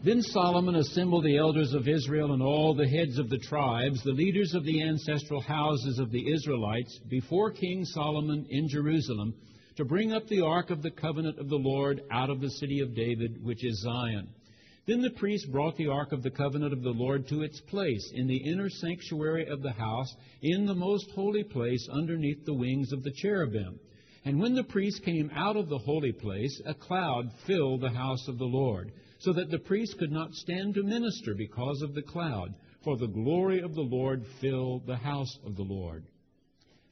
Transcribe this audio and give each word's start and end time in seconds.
Then 0.00 0.22
Solomon 0.22 0.76
assembled 0.76 1.24
the 1.24 1.38
elders 1.38 1.74
of 1.74 1.88
Israel 1.88 2.32
and 2.32 2.40
all 2.40 2.72
the 2.72 2.86
heads 2.86 3.18
of 3.18 3.28
the 3.28 3.38
tribes, 3.38 4.00
the 4.04 4.12
leaders 4.12 4.54
of 4.54 4.64
the 4.64 4.80
ancestral 4.80 5.40
houses 5.40 5.98
of 5.98 6.12
the 6.12 6.32
Israelites, 6.32 7.00
before 7.08 7.50
King 7.50 7.84
Solomon 7.84 8.46
in 8.48 8.68
Jerusalem, 8.68 9.34
to 9.74 9.84
bring 9.84 10.12
up 10.12 10.28
the 10.28 10.42
ark 10.42 10.70
of 10.70 10.82
the 10.82 10.92
covenant 10.92 11.40
of 11.40 11.48
the 11.48 11.58
Lord 11.58 12.02
out 12.12 12.30
of 12.30 12.40
the 12.40 12.50
city 12.50 12.78
of 12.78 12.94
David, 12.94 13.42
which 13.42 13.64
is 13.64 13.82
Zion. 13.82 14.28
Then 14.86 15.02
the 15.02 15.10
priest 15.10 15.50
brought 15.50 15.76
the 15.76 15.88
ark 15.88 16.12
of 16.12 16.22
the 16.22 16.30
covenant 16.30 16.72
of 16.72 16.82
the 16.82 16.90
Lord 16.90 17.26
to 17.28 17.42
its 17.42 17.60
place 17.62 18.12
in 18.14 18.28
the 18.28 18.36
inner 18.52 18.70
sanctuary 18.70 19.48
of 19.48 19.62
the 19.62 19.72
house, 19.72 20.14
in 20.42 20.64
the 20.64 20.76
most 20.76 21.10
holy 21.10 21.42
place, 21.42 21.88
underneath 21.90 22.44
the 22.44 22.54
wings 22.54 22.92
of 22.92 23.02
the 23.02 23.12
cherubim. 23.16 23.80
And 24.24 24.38
when 24.40 24.54
the 24.54 24.62
priest 24.62 25.02
came 25.02 25.28
out 25.34 25.56
of 25.56 25.68
the 25.68 25.78
holy 25.78 26.12
place, 26.12 26.62
a 26.64 26.74
cloud 26.74 27.32
filled 27.48 27.80
the 27.80 27.90
house 27.90 28.28
of 28.28 28.38
the 28.38 28.44
Lord 28.44 28.92
so 29.18 29.32
that 29.32 29.50
the 29.50 29.58
priest 29.58 29.96
could 29.98 30.12
not 30.12 30.32
stand 30.32 30.74
to 30.74 30.82
minister 30.82 31.34
because 31.36 31.82
of 31.82 31.94
the 31.94 32.02
cloud, 32.02 32.54
for 32.84 32.96
the 32.96 33.06
glory 33.06 33.60
of 33.60 33.74
the 33.74 33.82
Lord 33.82 34.24
filled 34.40 34.86
the 34.86 34.96
house 34.96 35.38
of 35.44 35.56
the 35.56 35.62
Lord. 35.62 36.04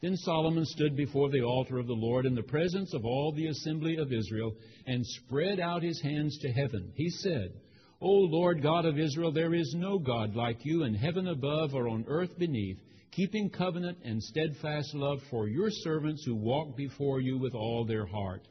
Then 0.03 0.17
Solomon 0.17 0.67
stood 0.67 0.97
before 0.97 1.31
the 1.31 1.43
altar 1.43 1.79
of 1.79 1.87
the 1.87 1.95
Lord 1.95 2.27
in 2.27 2.35
the 2.35 2.43
presence 2.43 2.93
of 2.93 3.05
all 3.05 3.33
the 3.33 3.47
assembly 3.47 3.97
of 3.97 4.13
Israel 4.13 4.55
and 4.87 5.07
spread 5.07 5.59
out 5.59 5.83
his 5.83 6.01
hands 6.03 6.37
to 6.39 6.53
heaven. 6.53 6.93
He 6.95 7.09
said, 7.09 7.53
O 8.01 8.11
Lord 8.11 8.63
God 8.63 8.85
of 8.85 8.99
Israel, 8.99 9.33
there 9.33 9.55
is 9.55 9.75
no 9.77 9.99
God 9.99 10.37
like 10.37 10.65
you 10.65 10.83
in 10.83 10.95
heaven 10.95 11.29
above 11.29 11.75
or 11.75 11.89
on 11.89 12.05
earth 12.09 12.39
beneath, 12.39 12.77
keeping 13.11 13.49
covenant 13.49 13.99
and 14.05 14.23
steadfast 14.23 14.95
love 14.95 15.19
for 15.31 15.49
your 15.49 15.71
servants 15.71 16.23
who 16.27 16.35
walk 16.35 16.77
before 16.77 17.21
you 17.21 17.39
with 17.39 17.55
all 17.55 17.87
their 17.87 18.05
heart. 18.05 18.47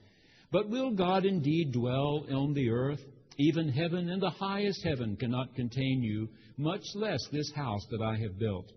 But 0.52 0.70
will 0.70 0.92
God 0.92 1.26
indeed 1.26 1.74
dwell 1.74 2.26
on 2.32 2.54
the 2.54 2.72
earth? 2.72 3.02
Even 3.38 3.68
heaven 3.68 4.10
and 4.10 4.22
the 4.22 4.30
highest 4.30 4.82
heaven 4.84 5.18
cannot 5.18 5.56
contain 5.56 6.02
you, 6.02 6.30
much 6.58 6.84
less 6.96 7.20
this 7.32 7.52
house 7.54 7.86
that 7.92 8.02
I 8.02 8.16
have 8.18 8.40
built. 8.40 8.72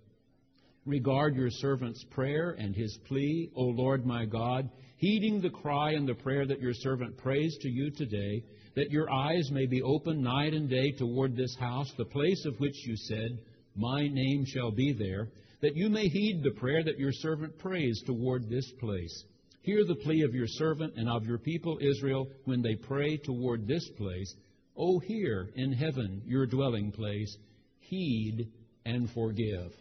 Regard 0.84 1.36
your 1.36 1.50
servant's 1.50 2.02
prayer 2.10 2.56
and 2.58 2.74
his 2.74 2.98
plea, 3.06 3.50
O 3.54 3.62
Lord 3.62 4.04
my 4.04 4.24
God, 4.24 4.68
heeding 4.96 5.40
the 5.40 5.50
cry 5.50 5.92
and 5.92 6.08
the 6.08 6.14
prayer 6.14 6.44
that 6.44 6.60
your 6.60 6.74
servant 6.74 7.16
prays 7.18 7.56
to 7.60 7.68
you 7.68 7.90
today, 7.90 8.42
that 8.74 8.90
your 8.90 9.08
eyes 9.12 9.48
may 9.52 9.66
be 9.66 9.82
open 9.82 10.22
night 10.22 10.54
and 10.54 10.68
day 10.68 10.90
toward 10.92 11.36
this 11.36 11.54
house, 11.60 11.92
the 11.96 12.04
place 12.06 12.44
of 12.44 12.58
which 12.58 12.74
you 12.84 12.96
said, 12.96 13.38
My 13.76 14.08
name 14.08 14.44
shall 14.44 14.72
be 14.72 14.92
there, 14.92 15.28
that 15.60 15.76
you 15.76 15.88
may 15.88 16.08
heed 16.08 16.42
the 16.42 16.58
prayer 16.58 16.82
that 16.82 16.98
your 16.98 17.12
servant 17.12 17.56
prays 17.58 18.02
toward 18.06 18.48
this 18.48 18.72
place. 18.80 19.24
Hear 19.62 19.84
the 19.84 19.96
plea 19.96 20.22
of 20.22 20.34
your 20.34 20.46
servant 20.48 20.94
and 20.96 21.08
of 21.08 21.26
your 21.26 21.38
people 21.38 21.78
Israel 21.80 22.28
when 22.44 22.62
they 22.62 22.74
pray 22.74 23.18
toward 23.18 23.66
this 23.66 23.86
place 23.98 24.34
O 24.80 25.00
hear 25.00 25.50
in 25.56 25.72
heaven, 25.72 26.22
your 26.24 26.46
dwelling 26.46 26.92
place, 26.92 27.36
heed 27.80 28.48
and 28.86 29.10
forgive. 29.10 29.72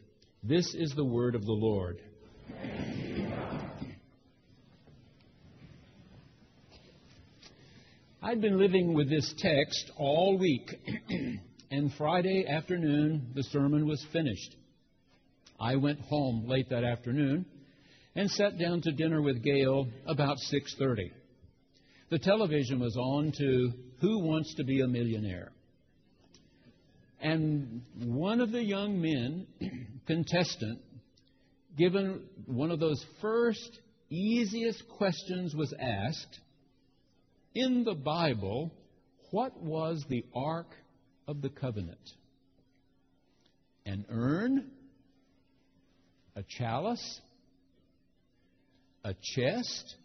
This 0.42 0.74
is 0.74 0.92
the 0.96 1.06
word 1.06 1.36
of 1.36 1.46
the 1.46 1.52
Lord. 1.52 2.02
I'd 8.24 8.42
been 8.42 8.58
living 8.58 8.96
with 8.96 9.08
this 9.08 9.32
text 9.38 9.92
all 9.98 10.36
week, 10.40 10.68
and 11.72 11.94
Friday 11.94 12.48
afternoon 12.48 13.28
the 13.36 13.44
sermon 13.44 13.88
was 13.88 14.04
finished. 14.12 14.56
I 15.60 15.76
went 15.76 16.00
home 16.00 16.48
late 16.48 16.70
that 16.72 16.84
afternoon 16.84 17.46
and 18.16 18.32
sat 18.32 18.58
down 18.58 18.82
to 18.82 18.92
dinner 18.92 19.22
with 19.22 19.44
Gail 19.44 19.88
about 20.08 20.38
6:30 20.52 21.12
the 22.10 22.20
television 22.20 22.80
was 22.80 22.96
on 22.96 23.32
to 23.38 23.72
Who 24.00 24.20
Wants 24.20 24.54
to 24.56 24.64
Be 24.64 24.82
a 24.82 24.88
Millionaire? 24.88 25.52
And 27.20 27.82
one 28.04 28.42
of 28.42 28.52
the 28.52 28.64
young 28.64 29.02
men, 29.02 29.48
contestant, 30.08 30.80
given 31.78 32.22
one 32.46 32.70
of 32.70 32.80
those 32.80 33.04
first 33.22 33.80
easiest 34.10 34.88
questions, 34.88 35.56
was 35.56 35.74
asked 35.80 36.40
In 37.56 37.84
the 37.84 37.96
Bible, 37.96 38.72
what 39.32 39.62
was 39.62 40.06
the 40.10 40.24
Ark 40.36 40.68
of 41.28 41.42
the 41.42 41.50
Covenant? 41.50 41.98
An 43.86 44.06
urn? 44.10 44.70
A 46.36 46.44
chalice? 46.48 47.22
A 49.04 49.16
chest? 49.36 49.96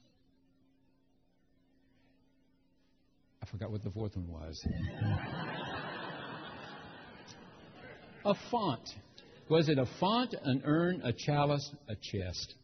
Forgot 3.52 3.70
what 3.70 3.84
the 3.84 3.90
fourth 3.90 4.16
one 4.16 4.28
was. 4.28 4.66
a 8.24 8.34
font. 8.50 8.88
Was 9.50 9.68
it 9.68 9.78
a 9.78 9.84
font, 10.00 10.34
an 10.42 10.62
urn, 10.64 11.02
a 11.04 11.12
chalice, 11.12 11.70
a 11.86 11.94
chest? 11.94 12.54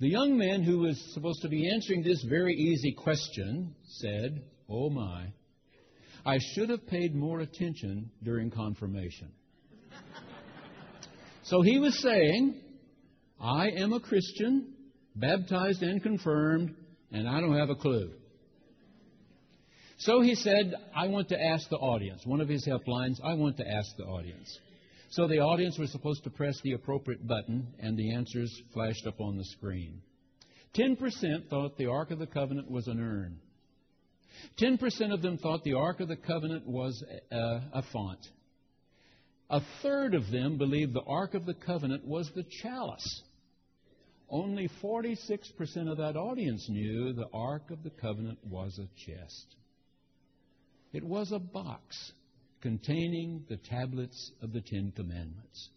The 0.00 0.08
young 0.08 0.38
man 0.38 0.62
who 0.62 0.78
was 0.78 0.98
supposed 1.12 1.42
to 1.42 1.48
be 1.48 1.70
answering 1.70 2.02
this 2.02 2.24
very 2.26 2.54
easy 2.54 2.92
question 2.92 3.74
said, 3.98 4.42
Oh 4.70 4.88
my, 4.88 5.26
I 6.24 6.38
should 6.54 6.70
have 6.70 6.86
paid 6.86 7.14
more 7.14 7.40
attention 7.40 8.10
during 8.22 8.50
confirmation. 8.50 9.28
so 11.42 11.60
he 11.60 11.78
was 11.78 12.00
saying, 12.00 12.54
I 13.38 13.68
am 13.76 13.92
a 13.92 14.00
Christian, 14.00 14.72
baptized 15.16 15.82
and 15.82 16.02
confirmed, 16.02 16.74
and 17.12 17.28
I 17.28 17.40
don't 17.40 17.58
have 17.58 17.70
a 17.70 17.76
clue. 17.76 18.12
So 19.98 20.20
he 20.20 20.36
said, 20.36 20.74
I 20.94 21.08
want 21.08 21.28
to 21.30 21.42
ask 21.42 21.68
the 21.68 21.76
audience. 21.76 22.24
One 22.24 22.40
of 22.40 22.48
his 22.48 22.66
helplines, 22.66 23.16
I 23.22 23.34
want 23.34 23.56
to 23.56 23.68
ask 23.68 23.96
the 23.96 24.04
audience. 24.04 24.58
So 25.10 25.26
the 25.26 25.40
audience 25.40 25.76
was 25.76 25.90
supposed 25.90 26.22
to 26.24 26.30
press 26.30 26.60
the 26.62 26.74
appropriate 26.74 27.26
button, 27.26 27.66
and 27.80 27.96
the 27.96 28.14
answers 28.14 28.62
flashed 28.72 29.06
up 29.08 29.20
on 29.20 29.36
the 29.36 29.44
screen. 29.44 30.00
10% 30.74 31.48
thought 31.48 31.76
the 31.76 31.86
Ark 31.86 32.12
of 32.12 32.20
the 32.20 32.26
Covenant 32.26 32.70
was 32.70 32.86
an 32.86 33.00
urn. 33.00 33.40
10% 34.60 35.12
of 35.12 35.20
them 35.20 35.38
thought 35.38 35.64
the 35.64 35.74
Ark 35.74 35.98
of 35.98 36.06
the 36.06 36.16
Covenant 36.16 36.66
was 36.66 37.02
a, 37.32 37.60
a 37.72 37.82
font. 37.92 38.20
A 39.50 39.60
third 39.82 40.14
of 40.14 40.30
them 40.30 40.58
believed 40.58 40.94
the 40.94 41.02
Ark 41.02 41.34
of 41.34 41.44
the 41.44 41.54
Covenant 41.54 42.06
was 42.06 42.30
the 42.36 42.44
chalice. 42.62 43.22
Only 44.30 44.68
46% 44.80 45.90
of 45.90 45.96
that 45.96 46.16
audience 46.16 46.68
knew 46.68 47.14
the 47.14 47.28
Ark 47.32 47.70
of 47.70 47.82
the 47.82 47.90
Covenant 47.90 48.38
was 48.44 48.78
a 48.78 48.86
chest. 49.10 49.56
It 50.92 51.04
was 51.04 51.32
a 51.32 51.38
box 51.38 52.12
containing 52.60 53.44
the 53.48 53.56
tablets 53.56 54.32
of 54.42 54.52
the 54.52 54.60
Ten 54.60 54.92
Commandments. 54.96 55.68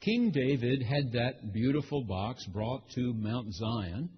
King 0.00 0.30
David 0.30 0.82
had 0.82 1.12
that 1.12 1.52
beautiful 1.52 2.04
box 2.04 2.44
brought 2.46 2.82
to 2.94 3.14
Mount 3.14 3.52
Zion, 3.54 4.10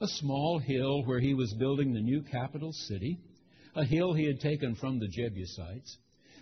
a 0.00 0.06
small 0.06 0.58
hill 0.58 1.04
where 1.04 1.20
he 1.20 1.34
was 1.34 1.52
building 1.58 1.92
the 1.92 2.00
new 2.00 2.22
capital 2.22 2.72
city, 2.72 3.18
a 3.74 3.84
hill 3.84 4.14
he 4.14 4.24
had 4.24 4.40
taken 4.40 4.74
from 4.74 4.98
the 4.98 5.08
Jebusites. 5.08 5.98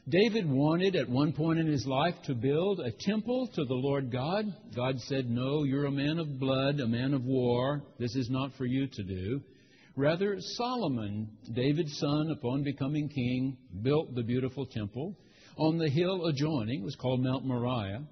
David 0.08 0.48
wanted 0.48 0.94
at 0.94 1.08
one 1.08 1.32
point 1.32 1.58
in 1.58 1.66
his 1.66 1.84
life 1.84 2.14
to 2.26 2.34
build 2.34 2.78
a 2.78 2.92
temple 2.92 3.48
to 3.54 3.64
the 3.64 3.74
Lord 3.74 4.12
God. 4.12 4.44
God 4.76 5.00
said, 5.00 5.28
No, 5.28 5.64
you're 5.64 5.86
a 5.86 5.90
man 5.90 6.18
of 6.18 6.38
blood, 6.38 6.78
a 6.78 6.86
man 6.86 7.12
of 7.12 7.24
war. 7.24 7.82
This 7.98 8.14
is 8.14 8.30
not 8.30 8.54
for 8.56 8.66
you 8.66 8.86
to 8.86 9.02
do. 9.02 9.42
Rather, 9.96 10.36
Solomon, 10.38 11.26
David's 11.54 11.98
son, 11.98 12.30
upon 12.30 12.62
becoming 12.62 13.08
king, 13.08 13.56
built 13.80 14.14
the 14.14 14.22
beautiful 14.22 14.66
temple. 14.66 15.16
On 15.56 15.78
the 15.78 15.88
hill 15.88 16.26
adjoining, 16.26 16.82
was 16.82 16.94
called 16.96 17.22
Mount 17.22 17.46
Moriah. 17.46 18.02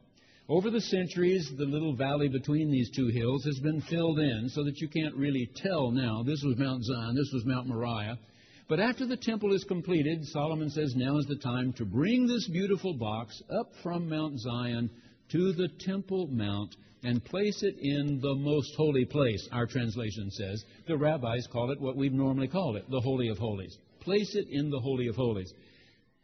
Over 0.49 0.71
the 0.71 0.81
centuries, 0.81 1.53
the 1.59 1.67
little 1.67 1.95
valley 1.95 2.29
between 2.29 2.71
these 2.71 2.91
two 2.91 3.09
hills 3.09 3.45
has 3.45 3.61
been 3.61 3.83
filled 3.83 4.19
in 4.19 4.49
so 4.49 4.65
that 4.65 4.79
you 4.79 4.89
can't 4.89 5.15
really 5.15 5.51
tell 5.57 5.91
now 5.91 6.23
this 6.23 6.43
was 6.43 6.57
Mount 6.57 6.83
Zion, 6.85 7.15
this 7.15 7.31
was 7.35 7.45
Mount 7.45 7.67
Moriah. 7.67 8.19
But 8.67 8.81
after 8.81 9.05
the 9.07 9.19
temple 9.19 9.53
is 9.53 9.65
completed, 9.65 10.25
Solomon 10.29 10.71
says 10.71 10.95
now 10.97 11.19
is 11.19 11.27
the 11.27 11.37
time 11.37 11.75
to 11.75 11.85
bring 11.85 12.27
this 12.27 12.49
beautiful 12.49 12.95
box 12.95 13.43
up 13.51 13.73
from 13.83 14.09
Mount 14.09 14.39
Zion 14.39 14.89
to 15.33 15.53
the 15.53 15.69
Temple 15.81 16.29
Mount 16.31 16.75
and 17.05 17.23
place 17.23 17.63
it 17.63 17.77
in 17.79 18.19
the 18.21 18.35
most 18.35 18.75
holy 18.77 19.05
place, 19.05 19.47
our 19.53 19.67
translation 19.67 20.31
says. 20.31 20.65
The 20.89 20.97
rabbis 20.97 21.47
call 21.53 21.71
it 21.71 21.81
what 21.81 21.97
we've 21.97 22.13
normally 22.13 22.49
called 22.49 22.77
it, 22.77 22.91
the 22.91 23.01
Holy 23.01 23.29
of 23.29 23.39
Holies. 23.39 23.77
Place 24.01 24.35
it 24.35 24.49
in 24.51 24.71
the 24.71 24.81
Holy 24.81 25.09
of 25.09 25.15
Holies. 25.15 25.53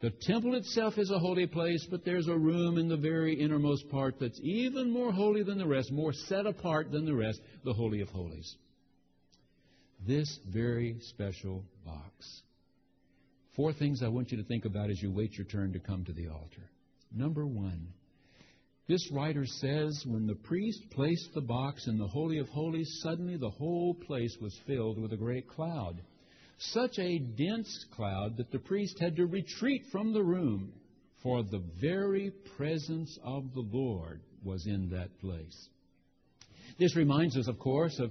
The 0.01 0.11
temple 0.23 0.55
itself 0.55 0.97
is 0.97 1.11
a 1.11 1.19
holy 1.19 1.47
place, 1.47 1.87
but 1.91 2.07
there's 2.07 2.29
a 2.29 2.37
room 2.37 2.79
in 2.79 2.89
the 2.89 2.97
very 2.97 3.35
innermost 3.39 3.91
part 3.91 4.19
that's 4.19 4.41
even 4.43 4.91
more 4.91 5.13
holy 5.13 5.43
than 5.43 5.59
the 5.59 5.67
rest, 5.67 5.93
more 5.93 6.15
set 6.15 6.47
apart 6.47 6.91
than 6.91 7.05
the 7.05 7.15
rest, 7.15 7.41
the 7.63 7.75
Holy 7.75 8.01
of 8.01 8.09
Holies. 8.09 8.57
This 10.07 10.39
very 10.51 10.97
special 11.01 11.63
box. 11.85 12.43
Four 13.55 13.75
things 13.75 14.03
I 14.03 14.09
want 14.09 14.33
you 14.33 14.39
to 14.39 14.45
think 14.45 14.65
about 14.65 14.89
as 14.89 15.03
you 15.03 15.13
wait 15.13 15.37
your 15.37 15.47
turn 15.47 15.75
to 15.75 15.79
come 15.79 16.07
to 16.07 16.13
the 16.15 16.29
altar. 16.29 16.71
Number 17.15 17.47
one, 17.47 17.89
this 18.91 19.09
writer 19.13 19.47
says 19.47 20.05
when 20.05 20.27
the 20.27 20.35
priest 20.35 20.83
placed 20.91 21.33
the 21.33 21.41
box 21.41 21.87
in 21.87 21.97
the 21.97 22.09
Holy 22.09 22.39
of 22.39 22.49
Holies, 22.49 22.99
suddenly 23.05 23.37
the 23.37 23.49
whole 23.49 23.95
place 23.95 24.37
was 24.41 24.61
filled 24.67 25.01
with 25.01 25.13
a 25.13 25.17
great 25.17 25.47
cloud. 25.47 26.03
such 26.59 26.99
a 26.99 27.19
dense 27.19 27.87
cloud 27.95 28.37
that 28.37 28.51
the 28.51 28.59
priest 28.59 28.99
had 29.01 29.17
to 29.17 29.25
retreat 29.25 29.83
from 29.91 30.13
the 30.13 30.23
room, 30.23 30.73
for 31.23 31.43
the 31.43 31.63
very 31.81 32.33
presence 32.57 33.17
of 33.25 33.55
the 33.55 33.65
Lord 33.73 34.21
was 34.45 34.67
in 34.67 34.91
that 34.91 35.19
place. 35.21 35.69
This 36.79 36.97
reminds 36.97 37.37
us, 37.37 37.49
of 37.49 37.59
course, 37.59 37.99
of 37.99 38.11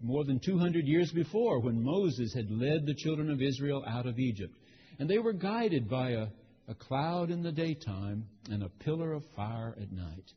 more 0.00 0.24
than 0.24 0.40
200 0.42 0.86
years 0.86 1.10
before 1.12 1.60
when 1.60 1.82
Moses 1.82 2.32
had 2.34 2.50
led 2.50 2.86
the 2.86 2.94
children 2.94 3.30
of 3.30 3.42
Israel 3.42 3.84
out 3.86 4.06
of 4.06 4.18
Egypt. 4.18 4.54
And 4.98 5.10
they 5.10 5.18
were 5.18 5.32
guided 5.32 5.90
by 5.90 6.10
a, 6.10 6.26
a 6.68 6.74
cloud 6.74 7.30
in 7.30 7.42
the 7.42 7.52
daytime 7.52 8.26
and 8.50 8.62
a 8.62 8.68
pillar 8.68 9.12
of 9.12 9.22
fire 9.36 9.76
at 9.80 9.92
night. 9.92 10.32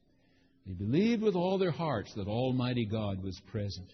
They 0.65 0.73
believed 0.73 1.21
with 1.21 1.35
all 1.35 1.57
their 1.57 1.71
hearts 1.71 2.13
that 2.15 2.27
Almighty 2.27 2.85
God 2.85 3.23
was 3.23 3.39
present. 3.47 3.87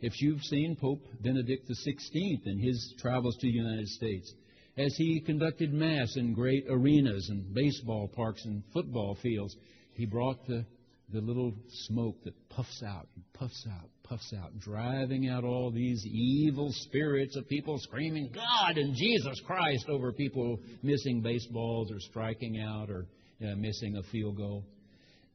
If 0.00 0.20
you've 0.20 0.42
seen 0.42 0.76
Pope 0.76 1.04
Benedict 1.20 1.68
XVI 1.68 2.46
in 2.46 2.58
his 2.58 2.94
travels 2.98 3.36
to 3.36 3.46
the 3.46 3.52
United 3.52 3.88
States, 3.88 4.32
as 4.78 4.94
he 4.96 5.20
conducted 5.20 5.72
Mass 5.72 6.16
in 6.16 6.34
great 6.34 6.66
arenas 6.68 7.28
and 7.30 7.54
baseball 7.54 8.08
parks 8.08 8.44
and 8.44 8.62
football 8.72 9.14
fields, 9.22 9.56
he 9.94 10.04
brought 10.04 10.46
the, 10.46 10.66
the 11.12 11.20
little 11.20 11.52
smoke 11.86 12.16
that 12.24 12.34
puffs 12.48 12.82
out 12.84 13.06
and 13.14 13.24
puffs 13.32 13.66
out, 13.70 13.88
puffs 14.02 14.32
out, 14.42 14.58
driving 14.58 15.28
out 15.28 15.44
all 15.44 15.70
these 15.70 16.04
evil 16.04 16.68
spirits 16.72 17.36
of 17.36 17.48
people 17.48 17.78
screaming, 17.78 18.30
God 18.34 18.76
and 18.76 18.94
Jesus 18.96 19.40
Christ, 19.46 19.86
over 19.88 20.12
people 20.12 20.58
missing 20.82 21.22
baseballs 21.22 21.92
or 21.92 22.00
striking 22.00 22.60
out 22.60 22.90
or 22.90 23.06
uh, 23.40 23.54
missing 23.56 23.96
a 23.96 24.02
field 24.10 24.36
goal. 24.36 24.64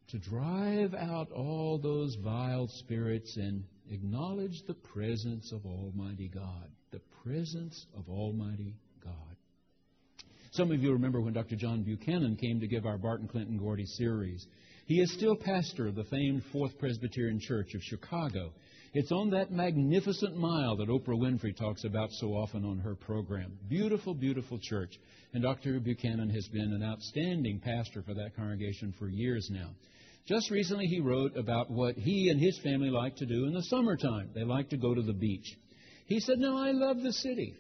To 0.10 0.20
drive 0.20 0.94
out 0.94 1.32
all 1.32 1.80
those 1.82 2.18
vile 2.22 2.68
spirits 2.68 3.38
and 3.38 3.64
acknowledge 3.90 4.62
the 4.68 4.74
presence 4.74 5.54
of 5.54 5.66
Almighty 5.66 6.30
God. 6.34 6.70
The 6.92 7.02
presence 7.24 7.86
of 7.98 8.10
Almighty 8.10 8.76
God. 9.02 9.14
Some 10.52 10.70
of 10.72 10.82
you 10.84 10.92
remember 10.92 11.22
when 11.22 11.34
Dr. 11.34 11.56
John 11.56 11.84
Buchanan 11.84 12.36
came 12.36 12.60
to 12.60 12.68
give 12.68 12.86
our 12.86 12.98
Barton 12.98 13.30
Clinton 13.30 13.58
Gordy 13.58 13.86
series. 13.86 14.46
He 14.86 15.00
is 15.00 15.14
still 15.14 15.36
pastor 15.36 15.88
of 15.88 15.96
the 15.96 16.04
famed 16.06 16.44
Fourth 16.52 16.78
Presbyterian 16.78 17.40
Church 17.40 17.74
of 17.76 17.82
Chicago. 17.84 18.52
It's 18.94 19.12
on 19.12 19.30
that 19.30 19.52
magnificent 19.52 20.36
mile 20.36 20.76
that 20.78 20.90
Oprah 20.90 21.18
Winfrey 21.18 21.56
talks 21.56 21.86
about 21.86 22.12
so 22.12 22.34
often 22.34 22.66
on 22.66 22.80
her 22.80 22.96
program. 22.96 23.58
Beautiful, 23.70 24.14
beautiful 24.14 24.60
church. 24.62 25.00
And 25.34 25.44
Dr. 25.44 25.80
Buchanan 25.80 26.30
has 26.30 26.48
been 26.50 26.74
an 26.74 26.84
outstanding 26.84 27.60
pastor 27.60 28.02
for 28.02 28.14
that 28.16 28.36
congregation 28.36 28.94
for 29.00 29.08
years 29.08 29.48
now. 29.50 29.70
Just 30.28 30.52
recently, 30.52 30.88
he 30.88 31.00
wrote 31.00 31.38
about 31.38 31.72
what 31.72 31.96
he 31.96 32.30
and 32.30 32.40
his 32.40 32.60
family 32.60 32.90
like 32.90 33.16
to 33.18 33.26
do 33.26 33.46
in 33.46 33.54
the 33.54 33.64
summertime. 33.64 34.30
They 34.36 34.44
like 34.44 34.70
to 34.70 34.78
go 34.78 34.94
to 34.94 35.02
the 35.02 35.14
beach. 35.14 35.58
He 36.08 36.20
said, 36.20 36.38
No, 36.38 36.58
I 36.58 36.72
love 36.72 37.02
the 37.02 37.14
city. 37.14 37.56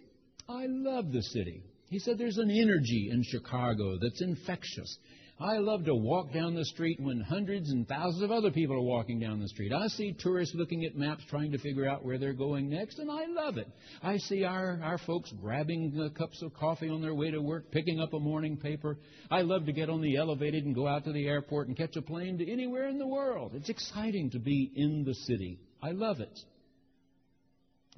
I 0.49 0.65
love 0.67 1.11
the 1.11 1.23
city. 1.23 1.63
He 1.89 1.99
said, 1.99 2.17
There's 2.17 2.37
an 2.37 2.51
energy 2.51 3.09
in 3.11 3.23
Chicago 3.23 3.97
that's 4.01 4.21
infectious. 4.21 4.97
I 5.41 5.57
love 5.57 5.85
to 5.85 5.95
walk 5.95 6.31
down 6.31 6.53
the 6.53 6.65
street 6.65 6.99
when 6.99 7.19
hundreds 7.19 7.71
and 7.71 7.87
thousands 7.87 8.21
of 8.21 8.29
other 8.29 8.51
people 8.51 8.75
are 8.75 8.81
walking 8.81 9.19
down 9.19 9.39
the 9.39 9.47
street. 9.47 9.73
I 9.73 9.87
see 9.87 10.13
tourists 10.19 10.53
looking 10.53 10.85
at 10.85 10.95
maps 10.95 11.23
trying 11.31 11.51
to 11.53 11.57
figure 11.57 11.89
out 11.89 12.05
where 12.05 12.19
they're 12.19 12.33
going 12.33 12.69
next, 12.69 12.99
and 12.99 13.09
I 13.09 13.25
love 13.25 13.57
it. 13.57 13.67
I 14.03 14.17
see 14.17 14.43
our, 14.43 14.79
our 14.83 14.99
folks 14.99 15.33
grabbing 15.41 16.11
cups 16.15 16.43
of 16.43 16.53
coffee 16.53 16.89
on 16.89 17.01
their 17.01 17.15
way 17.15 17.31
to 17.31 17.41
work, 17.41 17.71
picking 17.71 17.99
up 17.99 18.13
a 18.13 18.19
morning 18.19 18.55
paper. 18.55 18.99
I 19.31 19.41
love 19.41 19.65
to 19.65 19.73
get 19.73 19.89
on 19.89 20.01
the 20.01 20.17
elevated 20.17 20.65
and 20.65 20.75
go 20.75 20.87
out 20.87 21.05
to 21.05 21.11
the 21.11 21.27
airport 21.27 21.69
and 21.69 21.75
catch 21.75 21.95
a 21.95 22.03
plane 22.03 22.37
to 22.37 22.51
anywhere 22.51 22.87
in 22.87 22.99
the 22.99 23.07
world. 23.07 23.53
It's 23.55 23.69
exciting 23.69 24.29
to 24.31 24.39
be 24.39 24.71
in 24.75 25.03
the 25.05 25.15
city. 25.15 25.59
I 25.81 25.89
love 25.89 26.19
it. 26.19 26.39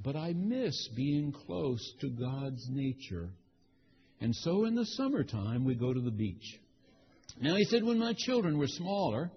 But 0.02 0.16
I 0.16 0.32
miss 0.32 0.88
being 0.96 1.34
close 1.34 1.94
to 2.00 2.10
God's 2.10 2.66
nature. 2.70 3.32
And 4.22 4.34
so 4.34 4.64
in 4.64 4.76
the 4.76 4.86
summertime, 4.86 5.66
we 5.66 5.76
go 5.76 5.94
to 5.94 6.00
the 6.00 6.10
beach. 6.10 6.62
Now, 7.42 7.56
he 7.56 7.66
said, 7.66 7.84
when 7.84 8.00
my 8.00 8.14
children 8.18 8.58
were 8.58 8.68
smaller, 8.68 9.32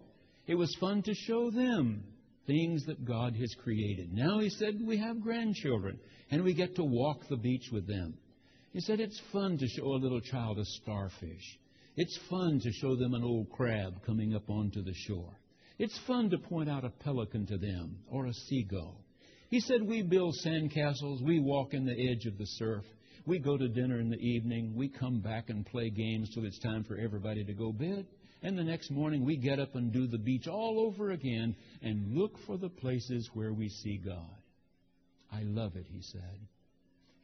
it 0.46 0.54
was 0.54 0.74
fun 0.80 1.02
to 1.02 1.14
show 1.14 1.50
them 1.50 2.04
things 2.46 2.84
that 2.86 3.04
God 3.04 3.34
has 3.36 3.54
created. 3.62 4.12
Now, 4.12 4.38
he 4.38 4.50
said, 4.50 4.80
we 4.86 4.98
have 4.98 5.20
grandchildren, 5.20 5.98
and 6.30 6.44
we 6.44 6.54
get 6.54 6.76
to 6.76 6.84
walk 6.84 7.28
the 7.28 7.36
beach 7.36 7.68
with 7.72 7.86
them. 7.86 8.14
He 8.72 8.80
said, 8.80 9.00
it's 9.00 9.20
fun 9.32 9.58
to 9.58 9.66
show 9.66 9.86
a 9.86 10.02
little 10.02 10.20
child 10.20 10.58
a 10.58 10.64
starfish. 10.64 11.58
It's 11.96 12.18
fun 12.28 12.60
to 12.62 12.72
show 12.72 12.94
them 12.94 13.14
an 13.14 13.24
old 13.24 13.50
crab 13.50 14.04
coming 14.04 14.34
up 14.34 14.50
onto 14.50 14.82
the 14.82 14.94
shore. 15.06 15.40
It's 15.78 15.98
fun 16.06 16.30
to 16.30 16.38
point 16.38 16.68
out 16.68 16.84
a 16.84 16.90
pelican 16.90 17.46
to 17.46 17.58
them 17.58 17.98
or 18.10 18.26
a 18.26 18.32
seagull. 18.32 19.00
He 19.48 19.60
said, 19.60 19.82
We 19.82 20.02
build 20.02 20.34
sandcastles, 20.44 21.22
we 21.22 21.40
walk 21.40 21.72
in 21.72 21.86
the 21.86 22.10
edge 22.10 22.26
of 22.26 22.36
the 22.36 22.46
surf. 22.46 22.84
We 23.26 23.40
go 23.40 23.56
to 23.56 23.68
dinner 23.68 23.98
in 23.98 24.08
the 24.08 24.20
evening. 24.20 24.76
We 24.76 24.88
come 24.88 25.18
back 25.18 25.50
and 25.50 25.66
play 25.66 25.90
games 25.90 26.30
till 26.32 26.44
it's 26.44 26.60
time 26.60 26.84
for 26.84 26.96
everybody 26.96 27.44
to 27.44 27.52
go 27.52 27.72
bed. 27.72 28.06
And 28.42 28.56
the 28.56 28.62
next 28.62 28.92
morning 28.92 29.24
we 29.24 29.36
get 29.36 29.58
up 29.58 29.74
and 29.74 29.92
do 29.92 30.06
the 30.06 30.18
beach 30.18 30.46
all 30.46 30.78
over 30.78 31.10
again 31.10 31.56
and 31.82 32.16
look 32.16 32.38
for 32.46 32.56
the 32.56 32.68
places 32.68 33.28
where 33.34 33.52
we 33.52 33.68
see 33.68 33.96
God. 33.96 34.30
I 35.32 35.42
love 35.42 35.74
it, 35.74 35.86
he 35.92 36.02
said. 36.02 36.38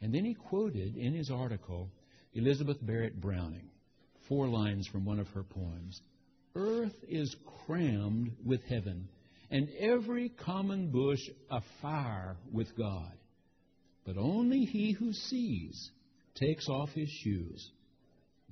And 0.01 0.13
then 0.13 0.25
he 0.25 0.35
quoted 0.35 0.97
in 0.97 1.15
his 1.15 1.31
article 1.31 1.89
Elizabeth 2.35 2.79
Barrett 2.85 3.21
Browning, 3.21 3.71
four 4.29 4.49
lines 4.49 4.89
from 4.89 5.05
one 5.05 5.21
of 5.21 5.29
her 5.29 5.45
poems. 5.45 6.03
Earth 6.57 6.97
is 7.09 7.37
crammed 7.65 8.33
with 8.45 8.65
heaven, 8.65 9.09
and 9.53 9.69
every 9.79 10.31
common 10.31 10.91
bush 10.91 11.21
afire 11.49 12.37
with 12.51 12.77
God. 12.77 13.13
But 14.05 14.17
only 14.17 14.61
he 14.61 14.93
who 14.93 15.13
sees 15.13 15.91
takes 16.35 16.69
off 16.69 16.91
his 16.91 17.09
shoes. 17.09 17.71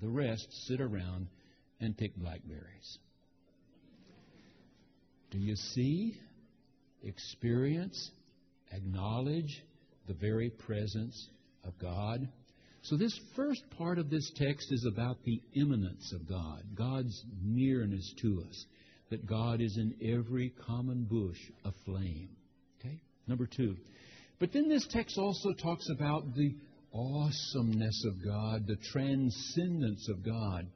The 0.01 0.09
rest 0.09 0.47
sit 0.67 0.81
around 0.81 1.29
and 1.81 1.97
pick 1.97 2.15
blackberries. 2.17 2.99
Do 5.31 5.39
you 5.39 5.55
see, 5.57 6.17
experience, 7.03 8.11
acknowledge 8.73 9.63
the 10.07 10.15
very 10.15 10.51
presence 10.51 11.29
of 11.65 11.79
God? 11.79 12.29
So, 12.83 12.97
this 12.97 13.19
first 13.37 13.63
part 13.77 13.99
of 13.99 14.09
this 14.09 14.31
text 14.37 14.73
is 14.73 14.87
about 14.91 15.23
the 15.25 15.41
immanence 15.55 16.13
of 16.15 16.27
God, 16.27 16.63
God's 16.75 17.25
nearness 17.43 18.15
to 18.23 18.43
us, 18.49 18.65
that 19.11 19.27
God 19.27 19.61
is 19.61 19.77
in 19.77 19.95
every 20.03 20.51
common 20.67 21.05
bush 21.05 21.39
aflame. 21.65 22.31
Okay? 22.79 23.01
Number 23.27 23.47
two, 23.47 23.77
but 24.41 24.53
then 24.53 24.69
this 24.69 24.87
text 24.91 25.19
also 25.19 25.53
talks 25.53 25.89
about 25.91 26.35
the 26.35 26.55
awesomeness 26.93 28.05
of 28.07 28.25
God, 28.25 28.67
the 28.67 28.79
transcendence 28.91 30.09
of 30.09 30.25
God. 30.25 30.67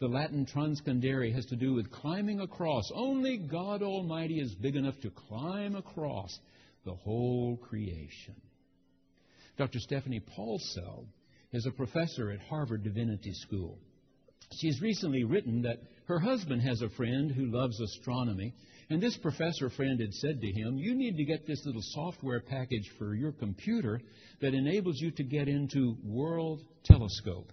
The 0.00 0.08
Latin 0.08 0.44
transcendere 0.44 1.32
has 1.32 1.46
to 1.46 1.56
do 1.56 1.72
with 1.74 1.92
climbing 1.92 2.40
across. 2.40 2.90
Only 2.92 3.36
God 3.38 3.80
Almighty 3.82 4.40
is 4.40 4.52
big 4.56 4.74
enough 4.74 5.00
to 5.02 5.10
climb 5.10 5.76
across 5.76 6.36
the 6.84 6.94
whole 6.94 7.56
creation. 7.56 8.34
Dr. 9.56 9.78
Stephanie 9.78 10.22
Paulsell 10.36 11.04
is 11.52 11.64
a 11.66 11.70
professor 11.70 12.32
at 12.32 12.40
Harvard 12.40 12.82
Divinity 12.82 13.32
School. 13.34 13.78
She's 14.60 14.82
recently 14.82 15.22
written 15.22 15.62
that 15.62 15.78
her 16.06 16.18
husband 16.18 16.62
has 16.62 16.82
a 16.82 16.88
friend 16.90 17.30
who 17.30 17.46
loves 17.46 17.80
astronomy, 17.80 18.54
and 18.92 19.02
this 19.02 19.16
professor 19.16 19.70
friend 19.70 19.98
had 20.00 20.12
said 20.12 20.40
to 20.42 20.52
him, 20.52 20.76
You 20.76 20.94
need 20.94 21.16
to 21.16 21.24
get 21.24 21.46
this 21.46 21.64
little 21.64 21.80
software 21.82 22.40
package 22.40 22.90
for 22.98 23.14
your 23.14 23.32
computer 23.32 23.98
that 24.42 24.52
enables 24.52 25.00
you 25.00 25.10
to 25.12 25.24
get 25.24 25.48
into 25.48 25.96
World 26.04 26.60
Telescope. 26.84 27.50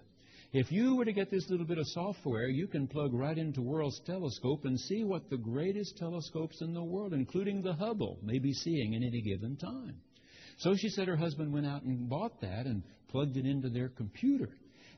If 0.52 0.70
you 0.70 0.98
were 0.98 1.06
to 1.06 1.14
get 1.14 1.32
this 1.32 1.50
little 1.50 1.66
bit 1.66 1.78
of 1.78 1.88
software, 1.88 2.50
you 2.50 2.68
can 2.68 2.88
plug 2.88 3.14
right 3.14 3.38
into 3.38 3.62
World's 3.62 4.02
telescope 4.06 4.66
and 4.66 4.78
see 4.78 5.06
what 5.06 5.30
the 5.30 5.38
greatest 5.38 5.98
telescopes 5.98 6.62
in 6.62 6.74
the 6.74 6.84
world, 6.84 7.14
including 7.14 7.62
the 7.62 7.74
Hubble, 7.74 8.20
may 8.22 8.40
be 8.40 8.52
seeing 8.52 8.96
at 8.96 9.02
any 9.04 9.22
given 9.22 9.56
time. 9.56 9.96
So 10.58 10.76
she 10.76 10.90
said 10.90 11.08
her 11.08 11.16
husband 11.16 11.54
went 11.54 11.68
out 11.68 11.84
and 11.84 12.10
bought 12.10 12.42
that 12.42 12.66
and 12.66 12.84
plugged 13.08 13.38
it 13.38 13.46
into 13.46 13.70
their 13.70 13.88
computer. 13.90 14.50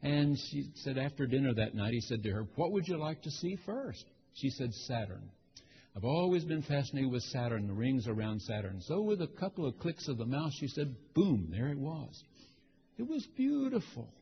And 0.01 0.35
she 0.49 0.71
said 0.75 0.97
after 0.97 1.27
dinner 1.27 1.53
that 1.53 1.75
night, 1.75 1.93
he 1.93 2.01
said 2.01 2.23
to 2.23 2.31
her, 2.31 2.47
What 2.55 2.71
would 2.71 2.87
you 2.87 2.97
like 2.97 3.21
to 3.21 3.29
see 3.29 3.57
first? 3.63 4.05
She 4.33 4.49
said, 4.49 4.73
Saturn. 4.73 5.29
I've 5.95 6.05
always 6.05 6.45
been 6.45 6.61
fascinated 6.61 7.11
with 7.11 7.23
Saturn, 7.23 7.67
the 7.67 7.73
rings 7.73 8.07
around 8.07 8.41
Saturn. 8.41 8.79
So, 8.81 9.01
with 9.01 9.21
a 9.21 9.27
couple 9.27 9.65
of 9.65 9.77
clicks 9.79 10.07
of 10.07 10.17
the 10.17 10.25
mouse, 10.25 10.53
she 10.57 10.67
said, 10.67 10.95
boom, 11.13 11.49
there 11.51 11.67
it 11.67 11.77
was. 11.77 12.23
It 12.97 13.07
was 13.07 13.27
beautiful. 13.35 14.13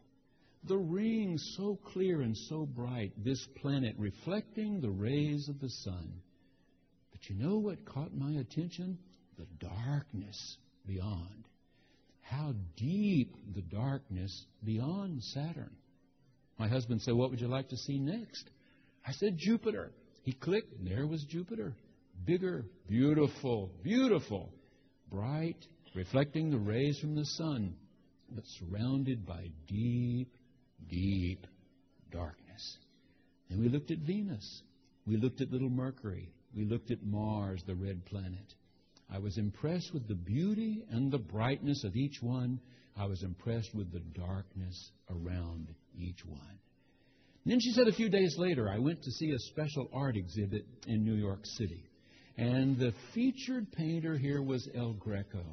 The 0.64 0.78
rings 0.78 1.56
so 1.58 1.78
clear 1.94 2.22
and 2.22 2.36
so 2.36 2.66
bright, 2.66 3.14
this 3.24 3.46
planet 3.62 3.96
reflecting 3.98 4.82
the 4.82 4.90
rays 4.90 5.48
of 5.48 5.60
the 5.60 5.70
sun. 5.70 6.22
But 7.12 7.30
you 7.30 7.36
know 7.36 7.58
what 7.60 7.86
caught 7.86 8.14
my 8.14 8.32
attention? 8.40 8.98
The 9.38 9.46
darkness 9.60 10.58
beyond. 10.86 11.48
How 12.22 12.54
deep 12.78 13.36
the 13.54 13.62
darkness 13.62 14.46
beyond 14.64 15.24
Saturn. 15.24 15.76
My 16.58 16.68
husband 16.68 17.02
said, 17.02 17.14
What 17.14 17.30
would 17.30 17.40
you 17.40 17.48
like 17.48 17.70
to 17.70 17.78
see 17.78 18.00
next? 18.00 18.50
I 19.06 19.14
said, 19.14 19.38
Jupiter. 19.38 19.92
He 20.24 20.34
clicked, 20.34 20.74
and 20.74 20.88
there 20.88 21.08
was 21.08 21.24
Jupiter. 21.24 21.74
Bigger, 22.26 22.66
beautiful, 22.88 23.72
beautiful, 23.84 24.52
bright, 25.10 25.66
reflecting 25.96 26.50
the 26.50 26.58
rays 26.58 27.00
from 27.00 27.16
the 27.16 27.26
sun. 27.26 27.76
but 28.32 28.44
surrounded 28.46 29.26
by 29.26 29.50
deep, 29.66 30.32
deep 30.88 31.48
darkness. 32.12 32.78
And 33.50 33.60
we 33.60 33.70
looked 33.70 33.90
at 33.90 33.98
Venus. 34.00 34.62
We 35.08 35.18
looked 35.18 35.42
at 35.42 35.52
little 35.52 35.70
Mercury. 35.70 36.30
We 36.56 36.66
looked 36.66 36.92
at 36.92 37.04
Mars, 37.04 37.64
the 37.66 37.74
red 37.74 38.06
planet. 38.06 38.54
I 39.12 39.18
was 39.18 39.38
impressed 39.40 39.94
with 39.94 40.08
the 40.08 40.16
beauty 40.16 40.86
and 40.92 41.12
the 41.12 41.18
brightness 41.18 41.84
of 41.84 41.96
each 41.96 42.22
one. 42.22 42.60
I 42.96 43.06
was 43.06 43.24
impressed 43.24 43.74
with 43.74 43.92
the 43.92 44.00
darkness 44.00 44.92
around 45.10 45.74
each 45.98 46.24
one. 46.26 46.60
And 47.43 47.53
then 47.53 47.60
she 47.60 47.72
said 47.72 47.88
a 47.88 47.93
few 47.93 48.10
days 48.10 48.36
later, 48.38 48.69
I 48.69 48.79
went 48.79 49.01
to 49.01 49.12
see 49.12 49.31
a 49.31 49.39
special 49.51 49.89
art 49.93 50.15
exhibit 50.17 50.65
in 50.88 51.03
New 51.03 51.15
York 51.15 51.41
City. 51.43 51.86
And 52.38 52.77
the 52.77 52.93
featured 53.13 53.72
painter 53.72 54.17
here 54.17 54.41
was 54.41 54.67
El 54.75 54.93
Greco. 54.93 55.43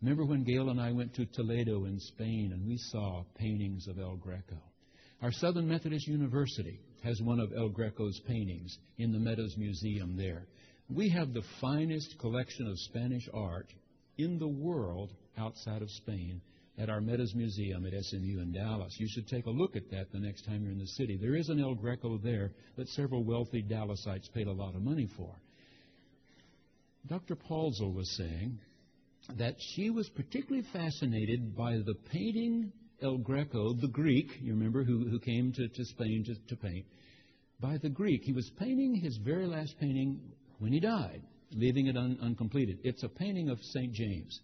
Remember 0.00 0.24
when 0.24 0.42
Gail 0.42 0.70
and 0.70 0.80
I 0.80 0.90
went 0.90 1.14
to 1.14 1.26
Toledo 1.26 1.84
in 1.84 1.98
Spain 2.00 2.50
and 2.52 2.66
we 2.66 2.76
saw 2.76 3.24
paintings 3.36 3.86
of 3.88 3.98
El 3.98 4.16
Greco? 4.16 4.56
Our 5.22 5.30
Southern 5.30 5.68
Methodist 5.68 6.08
University 6.08 6.80
has 7.04 7.20
one 7.22 7.38
of 7.38 7.52
El 7.56 7.68
Greco's 7.68 8.20
paintings 8.26 8.76
in 8.98 9.12
the 9.12 9.18
Meadows 9.20 9.54
Museum 9.56 10.16
there. 10.16 10.46
We 10.88 11.08
have 11.10 11.32
the 11.32 11.44
finest 11.60 12.18
collection 12.18 12.66
of 12.66 12.78
Spanish 12.78 13.28
art 13.32 13.72
in 14.18 14.38
the 14.38 14.48
world 14.48 15.12
outside 15.38 15.82
of 15.82 15.90
Spain 15.90 16.40
at 16.78 16.88
our 16.88 17.00
Meadows 17.00 17.34
Museum 17.34 17.84
at 17.86 17.92
SMU 18.04 18.40
in 18.40 18.52
Dallas. 18.52 18.96
You 18.98 19.06
should 19.10 19.28
take 19.28 19.46
a 19.46 19.50
look 19.50 19.76
at 19.76 19.90
that 19.90 20.10
the 20.10 20.18
next 20.18 20.44
time 20.46 20.62
you're 20.62 20.72
in 20.72 20.78
the 20.78 20.86
city. 20.86 21.18
There 21.20 21.36
is 21.36 21.48
an 21.48 21.60
El 21.60 21.74
Greco 21.74 22.18
there 22.18 22.52
that 22.76 22.88
several 22.88 23.24
wealthy 23.24 23.62
Dallasites 23.62 24.32
paid 24.32 24.46
a 24.46 24.52
lot 24.52 24.74
of 24.74 24.82
money 24.82 25.08
for. 25.16 25.34
Dr. 27.08 27.36
Paulsell 27.36 27.94
was 27.94 28.10
saying 28.16 28.58
that 29.36 29.54
she 29.74 29.90
was 29.90 30.08
particularly 30.10 30.66
fascinated 30.72 31.54
by 31.56 31.72
the 31.72 31.94
painting 32.10 32.72
El 33.02 33.18
Greco, 33.18 33.72
the 33.74 33.88
Greek, 33.88 34.30
you 34.40 34.52
remember, 34.52 34.84
who, 34.84 35.08
who 35.08 35.18
came 35.18 35.52
to, 35.52 35.68
to 35.68 35.84
Spain 35.84 36.24
to, 36.26 36.54
to 36.54 36.60
paint, 36.60 36.86
by 37.60 37.76
the 37.78 37.88
Greek. 37.88 38.22
He 38.22 38.32
was 38.32 38.50
painting 38.58 38.94
his 38.94 39.16
very 39.18 39.46
last 39.46 39.74
painting 39.80 40.20
when 40.58 40.72
he 40.72 40.80
died, 40.80 41.22
leaving 41.50 41.86
it 41.86 41.96
un, 41.96 42.18
uncompleted. 42.22 42.78
It's 42.84 43.02
a 43.02 43.08
painting 43.08 43.48
of 43.48 43.58
St. 43.60 43.92
James. 43.92 44.40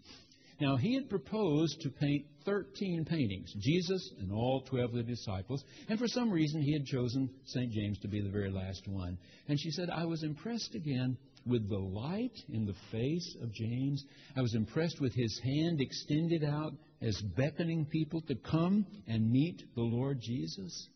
Now, 0.61 0.77
he 0.77 0.95
had 0.95 1.09
proposed 1.09 1.81
to 1.83 1.91
paint 1.91 2.27
13 2.45 3.05
paintings, 3.05 3.53
Jesus 3.61 4.11
and 4.19 4.33
all 4.33 4.63
12 4.69 4.91
of 4.91 4.97
the 4.97 5.03
disciples, 5.05 5.63
and 5.89 5.99
for 5.99 6.09
some 6.09 6.31
reason 6.31 6.63
he 6.63 6.73
had 6.73 6.85
chosen 6.85 7.31
St. 7.45 7.71
James 7.71 7.99
to 8.01 8.09
be 8.09 8.21
the 8.21 8.31
very 8.31 8.51
last 8.51 8.89
one. 8.89 9.19
And 9.47 9.59
she 9.61 9.71
said, 9.71 9.89
I 9.89 10.05
was 10.05 10.25
impressed 10.25 10.75
again 10.75 11.17
with 11.47 11.69
the 11.69 11.79
light 11.79 12.37
in 12.49 12.67
the 12.67 12.75
face 12.91 13.37
of 13.41 13.53
James. 13.53 14.05
I 14.37 14.43
was 14.43 14.55
impressed 14.55 15.01
with 15.01 15.15
his 15.15 15.41
hand 15.45 15.81
extended 15.81 16.43
out 16.43 16.73
as 17.01 17.21
beckoning 17.37 17.87
people 17.87 18.21
to 18.23 18.35
come 18.35 18.85
and 19.07 19.31
meet 19.31 19.63
the 19.77 19.83
Lord 19.83 20.19
Jesus. 20.21 20.89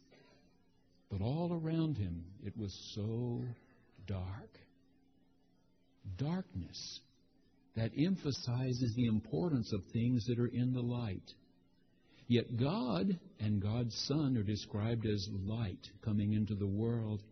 But 1.09 1.21
all 1.21 1.61
around 1.63 1.99
him, 1.99 2.25
it 2.45 2.57
was 2.57 2.75
so 2.97 3.43
dark. 4.07 4.59
Darkness 6.17 7.01
that 7.77 7.93
emphasizes 7.99 8.95
the 8.95 9.07
importance 9.07 9.73
of 9.73 9.81
things 9.93 10.27
that 10.27 10.39
are 10.39 10.49
in 10.49 10.73
the 10.73 10.83
light. 10.83 11.33
Yet 12.29 12.57
God 12.57 13.19
and 13.41 13.63
God's 13.63 13.95
Son 14.07 14.37
are 14.37 14.43
described 14.43 15.07
as 15.07 15.29
light 15.45 15.87
coming 16.05 16.35
into 16.35 16.55
the 16.55 16.67
world. 16.67 17.23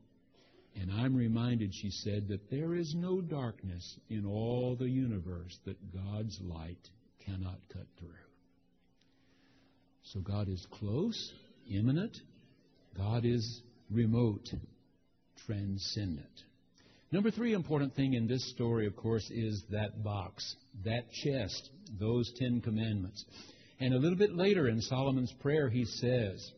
And 0.77 0.91
I'm 0.91 1.15
reminded, 1.15 1.75
she 1.75 1.91
said, 1.91 2.29
that 2.29 2.51
there 2.51 2.75
is 2.75 2.95
no 2.95 3.21
darkness 3.21 3.99
in 4.09 4.25
all 4.25 4.77
the 4.77 4.89
universe 4.89 5.59
that 5.67 5.93
God's 5.93 6.39
light 6.43 6.89
cannot 7.25 7.59
cut 7.73 7.87
through. 7.99 8.09
So 10.03 10.21
God 10.21 10.49
is 10.49 10.67
close, 10.71 11.33
immanent. 11.71 12.17
God 12.97 13.25
is 13.25 13.63
remote, 13.91 14.49
transcendent. 15.47 16.45
Number 17.13 17.33
three 17.33 17.55
important 17.55 17.95
thing 17.97 18.15
in 18.15 18.29
this 18.29 18.51
story, 18.51 18.87
of 18.87 18.95
course, 18.95 19.29
is 19.31 19.65
that 19.71 20.05
box, 20.05 20.55
that 20.85 21.11
chest, 21.11 21.71
those 21.99 22.33
Ten 22.37 22.61
Commandments. 22.61 23.25
And 23.81 23.93
a 23.95 23.99
little 23.99 24.19
bit 24.19 24.37
later 24.37 24.69
in 24.69 24.81
Solomon's 24.81 25.33
prayer, 25.41 25.69
he 25.69 25.85
says, 25.85 26.53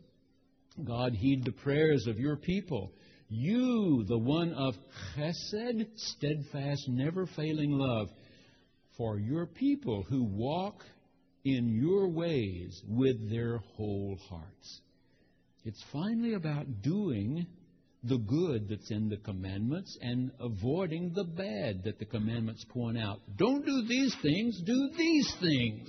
God, 0.85 1.15
heed 1.15 1.45
the 1.45 1.53
prayers 1.53 2.07
of 2.07 2.19
your 2.19 2.37
people. 2.37 2.93
You, 3.31 4.05
the 4.07 4.19
one 4.19 4.53
of 4.53 4.75
chesed, 5.17 5.87
steadfast, 5.97 6.87
never 6.87 7.27
failing 7.35 7.71
love, 7.73 8.09
for 8.99 9.19
your 9.19 9.47
people 9.47 10.03
who 10.03 10.23
walk 10.23 10.83
in 11.45 11.69
your 11.71 12.09
ways 12.09 12.83
with 12.87 13.31
their 13.31 13.59
whole 13.77 14.19
hearts. 14.29 14.81
It's 15.65 15.83
finally 15.93 16.35
about 16.35 16.83
doing 16.83 17.47
the 18.05 18.19
good 18.19 18.69
that's 18.69 18.91
in 18.91 19.09
the 19.09 19.17
commandments 19.19 19.97
and 20.01 20.33
avoiding 20.41 21.13
the 21.15 21.25
bad 21.25 21.85
that 21.85 21.99
the 21.99 22.05
commandments 22.05 22.65
point 22.69 22.99
out. 22.99 23.21
Don't 23.37 23.65
do 23.65 23.85
these 23.89 24.15
things, 24.23 24.61
do 24.65 24.91
these 24.97 25.35
things. 25.41 25.89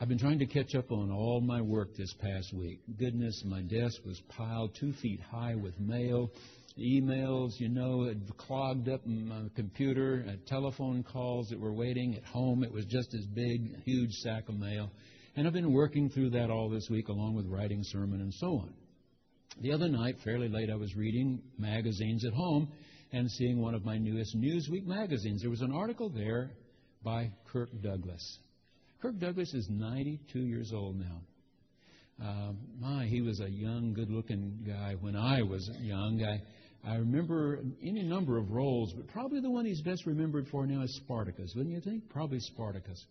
I've 0.00 0.08
been 0.08 0.18
trying 0.18 0.38
to 0.40 0.46
catch 0.46 0.74
up 0.74 0.90
on 0.92 1.10
all 1.10 1.40
my 1.40 1.60
work 1.62 1.96
this 1.96 2.12
past 2.20 2.52
week. 2.54 2.80
Goodness, 2.98 3.42
my 3.46 3.62
desk 3.62 3.96
was 4.04 4.20
piled 4.28 4.74
two 4.78 4.92
feet 4.94 5.20
high 5.20 5.54
with 5.54 5.78
mail, 5.80 6.30
emails, 6.78 7.52
you 7.58 7.68
know, 7.68 8.04
it 8.04 8.18
clogged 8.36 8.88
up 8.88 9.06
my 9.06 9.42
computer, 9.54 10.24
uh, 10.28 10.32
telephone 10.46 11.02
calls 11.02 11.48
that 11.48 11.58
were 11.58 11.72
waiting 11.72 12.14
at 12.14 12.24
home. 12.24 12.62
It 12.62 12.72
was 12.72 12.84
just 12.84 13.14
as 13.14 13.24
big, 13.26 13.82
huge 13.84 14.12
sack 14.22 14.48
of 14.48 14.58
mail. 14.58 14.90
And 15.34 15.46
I've 15.46 15.54
been 15.54 15.72
working 15.72 16.10
through 16.10 16.30
that 16.30 16.50
all 16.50 16.68
this 16.68 16.88
week 16.90 17.08
along 17.08 17.34
with 17.34 17.46
writing 17.46 17.80
sermon 17.82 18.20
and 18.20 18.32
so 18.34 18.48
on. 18.48 18.74
The 19.62 19.72
other 19.72 19.88
night, 19.88 20.16
fairly 20.22 20.48
late, 20.48 20.68
I 20.70 20.74
was 20.74 20.94
reading 20.94 21.40
magazines 21.58 22.26
at 22.26 22.34
home 22.34 22.68
and 23.12 23.30
seeing 23.30 23.58
one 23.58 23.74
of 23.74 23.86
my 23.86 23.96
newest 23.96 24.36
Newsweek 24.36 24.84
magazines. 24.84 25.40
There 25.40 25.50
was 25.50 25.62
an 25.62 25.72
article 25.72 26.10
there 26.10 26.50
by 27.02 27.30
Kirk 27.50 27.70
Douglas. 27.82 28.38
Kirk 29.00 29.18
Douglas 29.18 29.54
is 29.54 29.66
92 29.70 30.40
years 30.40 30.72
old 30.74 30.98
now. 30.98 31.22
Uh, 32.22 32.52
my, 32.78 33.06
he 33.06 33.22
was 33.22 33.40
a 33.40 33.48
young, 33.48 33.94
good-looking 33.94 34.64
guy 34.66 34.94
when 35.00 35.16
I 35.16 35.42
was 35.42 35.70
young. 35.80 36.22
I, 36.22 36.42
I 36.90 36.96
remember 36.96 37.60
any 37.82 38.02
number 38.02 38.36
of 38.36 38.50
roles, 38.50 38.92
but 38.92 39.06
probably 39.08 39.40
the 39.40 39.50
one 39.50 39.64
he's 39.64 39.80
best 39.80 40.04
remembered 40.04 40.48
for 40.48 40.66
now 40.66 40.82
is 40.82 40.94
Spartacus, 40.96 41.54
wouldn't 41.56 41.74
you 41.74 41.80
think? 41.80 42.08
Probably 42.10 42.40
Spartacus. 42.40 43.02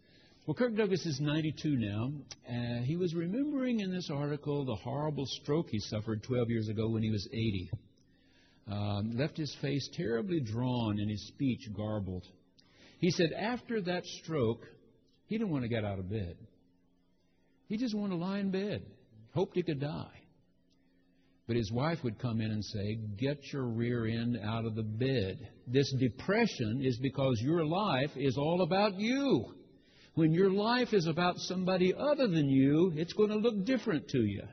Well, 0.45 0.53
Kirk 0.53 0.75
Douglas 0.75 1.03
is 1.07 1.19
92 1.19 1.75
now. 1.75 2.11
Uh, 2.47 2.83
he 2.83 2.97
was 2.97 3.15
remembering 3.15 3.79
in 3.79 3.91
this 3.91 4.11
article 4.13 4.63
the 4.63 4.75
horrible 4.75 5.25
stroke 5.25 5.69
he 5.71 5.79
suffered 5.79 6.21
12 6.21 6.51
years 6.51 6.69
ago 6.69 6.87
when 6.87 7.01
he 7.01 7.09
was 7.09 7.27
80. 7.33 7.71
Um, 8.71 9.17
left 9.17 9.37
his 9.37 9.55
face 9.59 9.89
terribly 9.95 10.39
drawn 10.39 10.99
and 10.99 11.09
his 11.09 11.27
speech 11.29 11.67
garbled. 11.75 12.27
He 12.99 13.09
said 13.09 13.31
after 13.35 13.81
that 13.81 14.05
stroke, 14.05 14.61
he 15.25 15.35
didn't 15.35 15.49
want 15.49 15.63
to 15.63 15.67
get 15.67 15.83
out 15.83 15.97
of 15.97 16.11
bed. 16.11 16.37
He 17.67 17.77
just 17.77 17.95
wanted 17.95 18.17
to 18.17 18.21
lie 18.21 18.37
in 18.37 18.51
bed, 18.51 18.85
hoped 19.33 19.55
he 19.55 19.63
could 19.63 19.81
die. 19.81 20.21
But 21.47 21.55
his 21.55 21.71
wife 21.71 22.03
would 22.03 22.19
come 22.19 22.39
in 22.39 22.51
and 22.51 22.63
say, 22.63 22.99
Get 23.17 23.51
your 23.51 23.65
rear 23.65 24.05
end 24.05 24.37
out 24.43 24.65
of 24.65 24.75
the 24.75 24.83
bed. 24.83 25.49
This 25.65 25.91
depression 25.99 26.81
is 26.83 26.99
because 26.99 27.41
your 27.41 27.65
life 27.65 28.11
is 28.15 28.37
all 28.37 28.61
about 28.61 28.99
you. 28.99 29.55
When 30.15 30.33
your 30.33 30.49
life 30.49 30.93
is 30.93 31.07
about 31.07 31.37
somebody 31.37 31.93
other 31.93 32.27
than 32.27 32.49
you, 32.49 32.93
it's 32.95 33.13
going 33.13 33.29
to 33.29 33.35
look 33.35 33.65
different 33.65 34.07
to 34.09 34.19
you. 34.19 34.43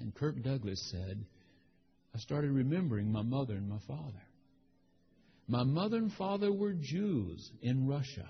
And 0.00 0.14
Kirk 0.14 0.42
Douglas 0.42 0.90
said, 0.90 1.24
I 2.14 2.18
started 2.18 2.50
remembering 2.50 3.12
my 3.12 3.22
mother 3.22 3.54
and 3.54 3.68
my 3.68 3.78
father. 3.86 4.22
My 5.46 5.62
mother 5.62 5.98
and 5.98 6.12
father 6.12 6.52
were 6.52 6.72
Jews 6.72 7.50
in 7.62 7.86
Russia 7.86 8.28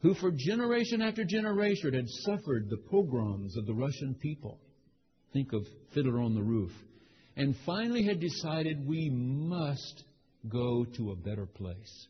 who, 0.00 0.14
for 0.14 0.30
generation 0.30 1.02
after 1.02 1.24
generation, 1.24 1.94
had 1.94 2.08
suffered 2.08 2.68
the 2.68 2.76
pogroms 2.90 3.56
of 3.56 3.66
the 3.66 3.74
Russian 3.74 4.14
people. 4.14 4.60
Think 5.32 5.52
of 5.52 5.66
Fiddler 5.92 6.20
on 6.20 6.34
the 6.34 6.42
Roof. 6.42 6.72
And 7.36 7.56
finally 7.66 8.04
had 8.04 8.20
decided 8.20 8.86
we 8.86 9.10
must 9.10 10.04
go 10.48 10.84
to 10.96 11.10
a 11.10 11.16
better 11.16 11.46
place 11.46 12.06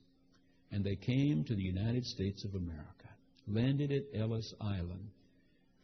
and 0.70 0.84
they 0.84 0.96
came 0.96 1.44
to 1.44 1.54
the 1.54 1.62
United 1.62 2.04
States 2.04 2.44
of 2.44 2.54
America, 2.54 3.08
landed 3.46 3.92
at 3.92 4.02
Ellis 4.18 4.52
Island, 4.60 5.08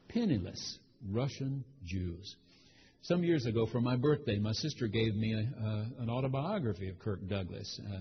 penniless 0.08 0.78
Russian 1.10 1.64
Jews. 1.84 2.36
Some 3.02 3.22
years 3.22 3.44
ago, 3.44 3.66
for 3.66 3.80
my 3.80 3.96
birthday, 3.96 4.38
my 4.38 4.52
sister 4.52 4.86
gave 4.86 5.14
me 5.14 5.34
a, 5.34 5.66
uh, 5.66 5.84
an 6.00 6.08
autobiography 6.08 6.88
of 6.88 6.98
Kirk 6.98 7.26
Douglas. 7.28 7.80
Uh, 7.86 8.00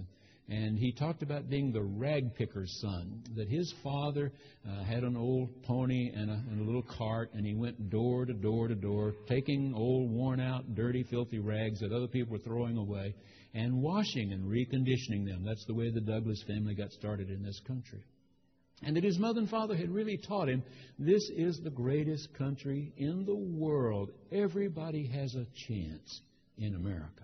and 0.50 0.78
he 0.78 0.92
talked 0.92 1.24
about 1.24 1.50
being 1.50 1.72
the 1.72 1.82
rag 1.82 2.36
picker's 2.36 2.72
son, 2.82 3.24
that 3.36 3.48
his 3.48 3.74
father 3.82 4.32
uh, 4.68 4.84
had 4.84 5.04
an 5.04 5.16
old 5.16 5.50
pony 5.64 6.12
and 6.14 6.30
a, 6.30 6.34
and 6.34 6.62
a 6.62 6.64
little 6.64 6.84
cart, 6.98 7.30
and 7.34 7.46
he 7.46 7.54
went 7.54 7.90
door 7.90 8.26
to 8.26 8.34
door 8.34 8.68
to 8.68 8.76
door, 8.76 9.14
taking 9.28 9.74
old, 9.74 10.12
worn 10.12 10.42
out, 10.42 10.76
dirty, 10.76 11.04
filthy 11.04 11.40
rags 11.40 11.80
that 11.80 11.94
other 11.94 12.08
people 12.08 12.34
were 12.34 12.44
throwing 12.44 12.78
away, 12.78 13.16
and 13.54 13.82
washing 13.82 14.34
and 14.34 14.44
reconditioning 14.44 15.26
them. 15.26 15.44
That's 15.46 15.66
the 15.66 15.76
way 15.76 15.92
the 15.92 16.02
Douglas 16.02 16.44
family 16.46 16.76
got 16.76 16.92
started 16.92 17.30
in 17.30 17.42
this 17.42 17.60
country. 17.66 18.04
And 18.86 18.98
that 18.98 19.04
his 19.04 19.20
mother 19.20 19.40
and 19.40 19.50
father 19.50 19.78
had 19.78 19.90
really 19.90 20.18
taught 20.28 20.50
him 20.50 20.62
this 21.00 21.22
is 21.38 21.62
the 21.64 21.70
greatest 21.70 22.34
country 22.38 22.92
in 22.98 23.26
the 23.26 23.36
world. 23.36 24.12
Everybody 24.32 25.08
has 25.08 25.34
a 25.36 25.46
chance 25.68 26.22
in 26.58 26.76
America. 26.76 27.24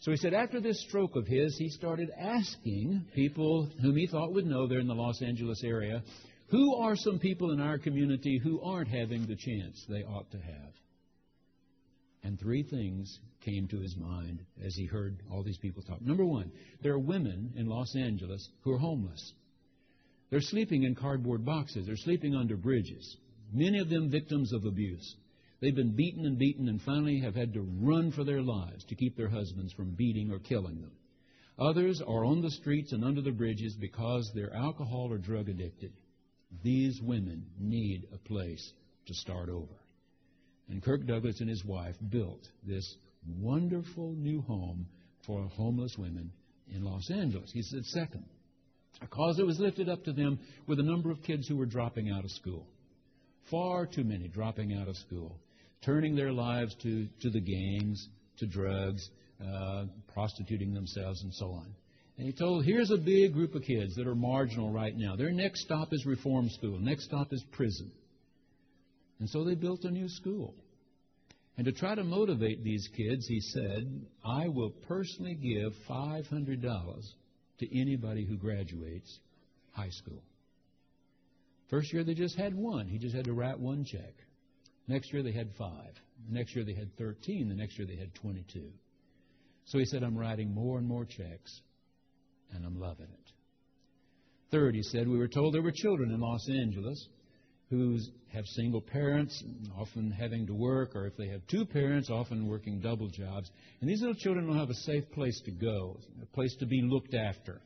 So 0.00 0.12
he 0.12 0.16
said 0.16 0.32
after 0.32 0.60
this 0.60 0.80
stroke 0.82 1.16
of 1.16 1.26
his, 1.26 1.56
he 1.58 1.70
started 1.70 2.10
asking 2.16 3.06
people 3.14 3.68
whom 3.82 3.96
he 3.96 4.06
thought 4.06 4.32
would 4.32 4.46
know 4.46 4.68
there 4.68 4.78
in 4.78 4.86
the 4.86 4.94
Los 4.94 5.20
Angeles 5.22 5.62
area, 5.64 6.02
who 6.48 6.76
are 6.76 6.96
some 6.96 7.18
people 7.18 7.50
in 7.50 7.60
our 7.60 7.78
community 7.78 8.40
who 8.42 8.60
aren't 8.62 8.88
having 8.88 9.26
the 9.26 9.36
chance 9.36 9.84
they 9.88 10.04
ought 10.04 10.30
to 10.30 10.38
have? 10.38 10.72
And 12.22 12.38
three 12.38 12.62
things 12.62 13.18
came 13.44 13.68
to 13.68 13.80
his 13.80 13.96
mind 13.96 14.44
as 14.64 14.74
he 14.74 14.86
heard 14.86 15.20
all 15.30 15.42
these 15.42 15.58
people 15.58 15.82
talk. 15.82 16.00
Number 16.00 16.24
one, 16.24 16.52
there 16.82 16.92
are 16.92 16.98
women 16.98 17.52
in 17.56 17.66
Los 17.66 17.94
Angeles 17.96 18.48
who 18.62 18.72
are 18.72 18.78
homeless. 18.78 19.32
They're 20.30 20.40
sleeping 20.40 20.84
in 20.84 20.94
cardboard 20.94 21.44
boxes. 21.44 21.86
They're 21.86 21.96
sleeping 21.96 22.34
under 22.34 22.56
bridges. 22.56 23.16
Many 23.52 23.78
of 23.78 23.88
them 23.88 24.10
victims 24.10 24.52
of 24.52 24.64
abuse. 24.64 25.16
They've 25.60 25.74
been 25.74 25.96
beaten 25.96 26.24
and 26.24 26.38
beaten 26.38 26.68
and 26.68 26.80
finally 26.80 27.18
have 27.20 27.34
had 27.34 27.54
to 27.54 27.66
run 27.80 28.12
for 28.12 28.22
their 28.22 28.42
lives 28.42 28.84
to 28.84 28.94
keep 28.94 29.16
their 29.16 29.28
husbands 29.28 29.72
from 29.72 29.90
beating 29.90 30.30
or 30.30 30.38
killing 30.38 30.80
them. 30.80 30.92
Others 31.58 32.00
are 32.06 32.24
on 32.24 32.40
the 32.40 32.50
streets 32.52 32.92
and 32.92 33.04
under 33.04 33.20
the 33.20 33.32
bridges 33.32 33.74
because 33.80 34.30
they're 34.34 34.54
alcohol 34.54 35.08
or 35.10 35.18
drug 35.18 35.48
addicted. 35.48 35.92
These 36.62 37.00
women 37.02 37.46
need 37.58 38.06
a 38.14 38.18
place 38.18 38.72
to 39.06 39.14
start 39.14 39.48
over. 39.48 39.74
And 40.68 40.82
Kirk 40.82 41.06
Douglas 41.06 41.40
and 41.40 41.50
his 41.50 41.64
wife 41.64 41.96
built 42.08 42.46
this 42.64 42.96
wonderful 43.40 44.12
new 44.12 44.42
home 44.42 44.86
for 45.26 45.48
homeless 45.48 45.96
women 45.98 46.30
in 46.72 46.84
Los 46.84 47.10
Angeles. 47.10 47.50
He 47.52 47.62
said, 47.62 47.84
second, 47.86 48.24
a 49.00 49.06
cause 49.08 49.36
that 49.36 49.46
was 49.46 49.58
lifted 49.58 49.88
up 49.88 50.04
to 50.04 50.12
them 50.12 50.38
with 50.68 50.78
a 50.78 50.84
number 50.84 51.10
of 51.10 51.22
kids 51.22 51.48
who 51.48 51.56
were 51.56 51.66
dropping 51.66 52.10
out 52.10 52.24
of 52.24 52.30
school. 52.30 52.66
Far 53.50 53.86
too 53.86 54.04
many 54.04 54.28
dropping 54.28 54.74
out 54.74 54.88
of 54.88 54.96
school, 54.96 55.38
turning 55.84 56.16
their 56.16 56.32
lives 56.32 56.74
to, 56.82 57.06
to 57.20 57.30
the 57.30 57.40
gangs, 57.40 58.08
to 58.38 58.46
drugs, 58.46 59.08
uh, 59.44 59.84
prostituting 60.12 60.74
themselves, 60.74 61.22
and 61.22 61.32
so 61.34 61.46
on. 61.52 61.74
And 62.16 62.26
he 62.26 62.32
told, 62.32 62.64
here's 62.64 62.90
a 62.90 62.96
big 62.96 63.32
group 63.32 63.54
of 63.54 63.62
kids 63.62 63.94
that 63.94 64.06
are 64.06 64.14
marginal 64.14 64.72
right 64.72 64.96
now. 64.96 65.14
Their 65.14 65.30
next 65.30 65.62
stop 65.62 65.92
is 65.92 66.04
reform 66.04 66.48
school. 66.50 66.78
Next 66.80 67.04
stop 67.04 67.32
is 67.32 67.44
prison. 67.52 67.92
And 69.20 69.28
so 69.30 69.44
they 69.44 69.54
built 69.54 69.84
a 69.84 69.90
new 69.90 70.08
school. 70.08 70.54
And 71.56 71.64
to 71.66 71.72
try 71.72 71.94
to 71.94 72.04
motivate 72.04 72.62
these 72.62 72.88
kids, 72.96 73.26
he 73.26 73.40
said, 73.40 74.02
I 74.24 74.48
will 74.48 74.70
personally 74.88 75.34
give 75.34 75.72
$500 75.88 76.62
to 77.60 77.80
anybody 77.80 78.24
who 78.24 78.36
graduates 78.36 79.18
high 79.72 79.90
school. 79.90 80.22
First 81.70 81.92
year 81.92 82.04
they 82.04 82.14
just 82.14 82.36
had 82.36 82.54
one. 82.54 82.86
He 82.86 82.98
just 82.98 83.14
had 83.14 83.26
to 83.26 83.32
write 83.32 83.58
one 83.58 83.84
check. 83.84 84.14
Next 84.88 85.12
year 85.12 85.22
they 85.22 85.32
had 85.32 85.50
five. 85.58 85.94
The 86.26 86.34
next 86.34 86.56
year 86.56 86.64
they 86.64 86.74
had 86.74 86.96
13. 86.96 87.48
The 87.48 87.54
next 87.54 87.78
year 87.78 87.86
they 87.86 87.96
had 87.96 88.14
22. 88.14 88.72
So 89.66 89.78
he 89.78 89.84
said, 89.84 90.02
I'm 90.02 90.16
writing 90.16 90.54
more 90.54 90.78
and 90.78 90.86
more 90.86 91.04
checks, 91.04 91.60
and 92.54 92.64
I'm 92.64 92.80
loving 92.80 93.06
it. 93.06 93.32
Third, 94.50 94.74
he 94.74 94.82
said, 94.82 95.06
we 95.06 95.18
were 95.18 95.28
told 95.28 95.52
there 95.54 95.62
were 95.62 95.72
children 95.72 96.10
in 96.10 96.20
Los 96.20 96.48
Angeles 96.48 97.06
who 97.68 97.98
have 98.32 98.46
single 98.46 98.80
parents, 98.80 99.44
often 99.78 100.10
having 100.10 100.46
to 100.46 100.54
work, 100.54 100.96
or 100.96 101.06
if 101.06 101.16
they 101.18 101.28
have 101.28 101.46
two 101.48 101.66
parents, 101.66 102.08
often 102.08 102.46
working 102.46 102.80
double 102.80 103.08
jobs. 103.08 103.50
And 103.80 103.90
these 103.90 104.00
little 104.00 104.14
children 104.14 104.46
don't 104.46 104.56
have 104.56 104.70
a 104.70 104.74
safe 104.74 105.04
place 105.12 105.38
to 105.44 105.50
go, 105.50 106.00
a 106.22 106.26
place 106.34 106.54
to 106.60 106.66
be 106.66 106.80
looked 106.82 107.14
after. 107.14 107.60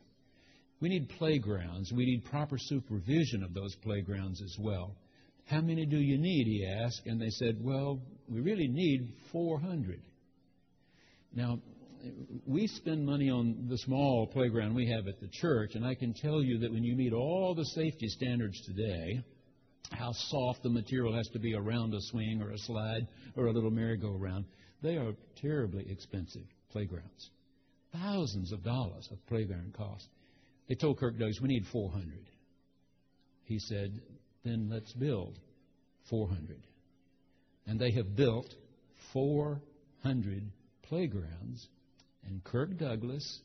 We 0.81 0.89
need 0.89 1.07
playgrounds. 1.17 1.93
We 1.93 2.05
need 2.05 2.25
proper 2.25 2.57
supervision 2.59 3.43
of 3.43 3.53
those 3.53 3.73
playgrounds 3.81 4.41
as 4.41 4.57
well. 4.59 4.97
How 5.45 5.61
many 5.61 5.85
do 5.85 5.97
you 5.97 6.17
need? 6.17 6.47
He 6.47 6.65
asked. 6.65 7.01
And 7.05 7.21
they 7.21 7.29
said, 7.29 7.57
Well, 7.61 8.01
we 8.27 8.41
really 8.41 8.67
need 8.67 9.13
400. 9.31 10.01
Now, 11.35 11.59
we 12.45 12.67
spend 12.67 13.05
money 13.05 13.29
on 13.29 13.67
the 13.69 13.77
small 13.77 14.27
playground 14.27 14.75
we 14.75 14.89
have 14.89 15.07
at 15.07 15.19
the 15.19 15.29
church, 15.31 15.71
and 15.75 15.85
I 15.85 15.95
can 15.95 16.13
tell 16.13 16.43
you 16.43 16.59
that 16.59 16.71
when 16.71 16.83
you 16.83 16.95
meet 16.95 17.13
all 17.13 17.55
the 17.55 17.65
safety 17.65 18.07
standards 18.07 18.59
today, 18.65 19.23
how 19.91 20.11
soft 20.11 20.63
the 20.63 20.69
material 20.69 21.15
has 21.15 21.27
to 21.29 21.39
be 21.39 21.53
around 21.55 21.93
a 21.93 22.01
swing 22.01 22.41
or 22.41 22.51
a 22.51 22.57
slide 22.57 23.07
or 23.35 23.47
a 23.47 23.51
little 23.51 23.71
merry-go-round. 23.71 24.45
They 24.81 24.97
are 24.97 25.13
terribly 25.41 25.85
expensive 25.89 26.43
playgrounds. 26.71 27.29
Thousands 27.93 28.51
of 28.51 28.63
dollars 28.63 29.07
of 29.11 29.25
playground 29.27 29.73
cost. 29.77 30.07
They 30.67 30.75
told 30.75 30.99
Kirk 30.99 31.13
Douglas, 31.13 31.39
we 31.41 31.49
need 31.49 31.65
400. 31.71 32.11
He 33.45 33.59
said, 33.59 34.01
then 34.43 34.69
let's 34.71 34.91
build 34.93 35.39
400. 36.09 36.61
And 37.67 37.79
they 37.79 37.91
have 37.91 38.15
built 38.15 38.53
400 39.13 40.43
playgrounds. 40.83 41.67
And 42.25 42.43
Kirk 42.43 42.77
Douglas, 42.77 43.41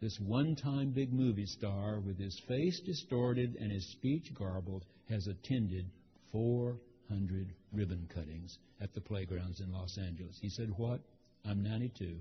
this 0.00 0.18
one 0.20 0.56
time 0.56 0.90
big 0.90 1.12
movie 1.12 1.46
star 1.46 2.00
with 2.00 2.18
his 2.18 2.40
face 2.48 2.80
distorted 2.80 3.56
and 3.60 3.70
his 3.70 3.90
speech 3.92 4.32
garbled, 4.34 4.84
has 5.08 5.26
attended 5.26 5.86
400 6.32 7.52
ribbon 7.72 8.08
cuttings 8.14 8.58
at 8.80 8.94
the 8.94 9.00
playgrounds 9.00 9.60
in 9.60 9.72
Los 9.72 9.98
Angeles. 9.98 10.38
He 10.40 10.50
said, 10.50 10.70
What? 10.76 11.00
I'm 11.44 11.62
92 11.62 12.16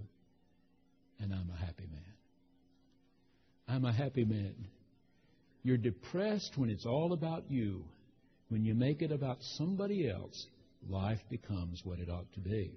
and 1.19 1.33
I'm 1.33 1.49
a 1.53 1.65
happy 1.65 1.87
man. 1.91 2.01
I'm 3.67 3.85
a 3.85 3.91
happy 3.91 4.23
man. 4.23 4.55
You're 5.63 5.77
depressed 5.77 6.53
when 6.55 6.69
it's 6.69 6.85
all 6.85 7.13
about 7.13 7.45
you. 7.49 7.83
When 8.49 8.63
you 8.63 8.73
make 8.73 9.01
it 9.01 9.11
about 9.11 9.37
somebody 9.41 10.09
else, 10.09 10.47
life 10.89 11.19
becomes 11.29 11.81
what 11.83 11.99
it 11.99 12.09
ought 12.09 12.31
to 12.33 12.39
be. 12.39 12.71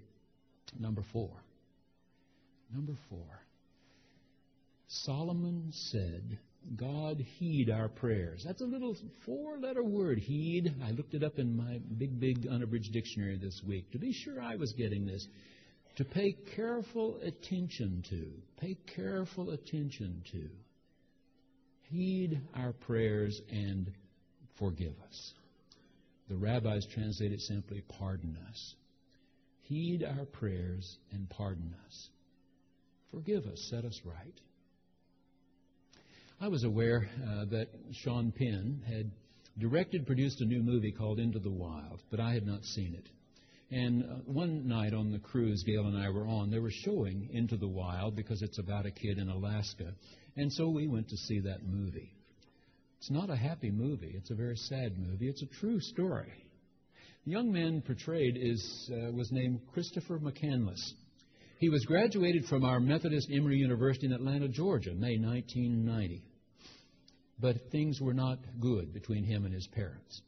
Number 0.78 1.04
four. 1.12 1.30
Number 2.72 2.94
four. 3.09 3.40
Solomon 4.88 5.70
said, 5.70 6.38
God 6.76 7.20
heed 7.38 7.70
our 7.70 7.88
prayers. 7.88 8.42
That's 8.44 8.61
a 8.61 8.66
little 8.66 8.96
four 9.24 9.59
letter 9.59 9.85
word, 9.85 10.18
heed. 10.18 10.74
I 10.85 10.90
looked 10.90 11.14
it 11.14 11.22
up 11.22 11.38
in 11.38 11.56
my 11.56 11.78
big, 11.96 12.18
big 12.18 12.46
unabridged 12.48 12.92
dictionary 12.92 13.38
this 13.38 13.62
week 13.66 13.90
to 13.92 13.98
be 13.98 14.12
sure 14.12 14.42
I 14.42 14.56
was 14.56 14.72
getting 14.72 15.06
this. 15.06 15.26
To 15.96 16.04
pay 16.04 16.37
careful 16.56 17.18
attention 17.22 18.04
to. 18.11 18.30
Pay 18.61 18.76
careful 18.94 19.50
attention 19.50 20.22
to. 20.33 20.48
Heed 21.88 22.40
our 22.54 22.72
prayers 22.72 23.40
and 23.50 23.90
forgive 24.59 24.94
us. 25.09 25.33
The 26.30 26.36
rabbis 26.36 26.86
translate 26.86 27.32
it 27.32 27.40
simply, 27.40 27.82
pardon 27.98 28.38
us. 28.48 28.74
Heed 29.62 30.04
our 30.04 30.24
prayers 30.24 30.98
and 31.10 31.28
pardon 31.28 31.74
us. 31.86 32.08
Forgive 33.10 33.46
us, 33.46 33.66
set 33.68 33.84
us 33.84 34.00
right. 34.04 34.40
I 36.40 36.46
was 36.46 36.62
aware 36.62 37.10
uh, 37.20 37.46
that 37.46 37.68
Sean 37.92 38.30
Penn 38.30 38.80
had 38.86 39.10
directed, 39.58 40.06
produced 40.06 40.40
a 40.40 40.44
new 40.44 40.62
movie 40.62 40.92
called 40.92 41.18
Into 41.18 41.40
the 41.40 41.50
Wild, 41.50 42.00
but 42.12 42.20
I 42.20 42.32
had 42.32 42.46
not 42.46 42.64
seen 42.64 42.94
it. 42.94 43.08
And 43.74 44.04
uh, 44.04 44.14
one 44.24 44.68
night 44.68 44.94
on 44.94 45.10
the 45.10 45.18
cruise 45.18 45.64
Gail 45.64 45.86
and 45.86 45.98
I 45.98 46.10
were 46.10 46.28
on, 46.28 46.52
they 46.52 46.60
were 46.60 46.70
showing 46.70 47.28
Into 47.32 47.56
the 47.56 47.68
Wild 47.68 48.14
because 48.14 48.40
it's 48.40 48.60
about 48.60 48.86
a 48.86 48.92
kid 48.92 49.18
in 49.18 49.28
Alaska. 49.28 49.94
And 50.36 50.52
so 50.52 50.68
we 50.68 50.86
went 50.86 51.08
to 51.08 51.16
see 51.16 51.40
that 51.40 51.66
movie. 51.66 52.14
It's 53.00 53.10
not 53.10 53.30
a 53.30 53.36
happy 53.36 53.70
movie, 53.70 54.12
it's 54.14 54.30
a 54.30 54.34
very 54.34 54.56
sad 54.56 54.98
movie. 54.98 55.28
It's 55.28 55.42
a 55.42 55.60
true 55.60 55.80
story. 55.80 56.32
The 57.24 57.32
young 57.32 57.50
man 57.50 57.82
portrayed 57.82 58.36
is, 58.38 58.90
uh, 58.92 59.12
was 59.12 59.30
named 59.32 59.60
Christopher 59.72 60.18
McCandless. 60.18 60.80
He 61.58 61.68
was 61.68 61.84
graduated 61.84 62.44
from 62.46 62.64
our 62.64 62.80
Methodist 62.80 63.28
Emory 63.30 63.56
University 63.56 64.06
in 64.06 64.12
Atlanta, 64.12 64.48
Georgia, 64.48 64.94
May 64.94 65.18
1990 65.18 66.22
but 67.40 67.56
things 67.72 68.00
were 68.00 68.14
not 68.14 68.38
good 68.60 68.92
between 68.92 69.24
him 69.24 69.44
and 69.44 69.54
his 69.54 69.66
parents. 69.68 70.20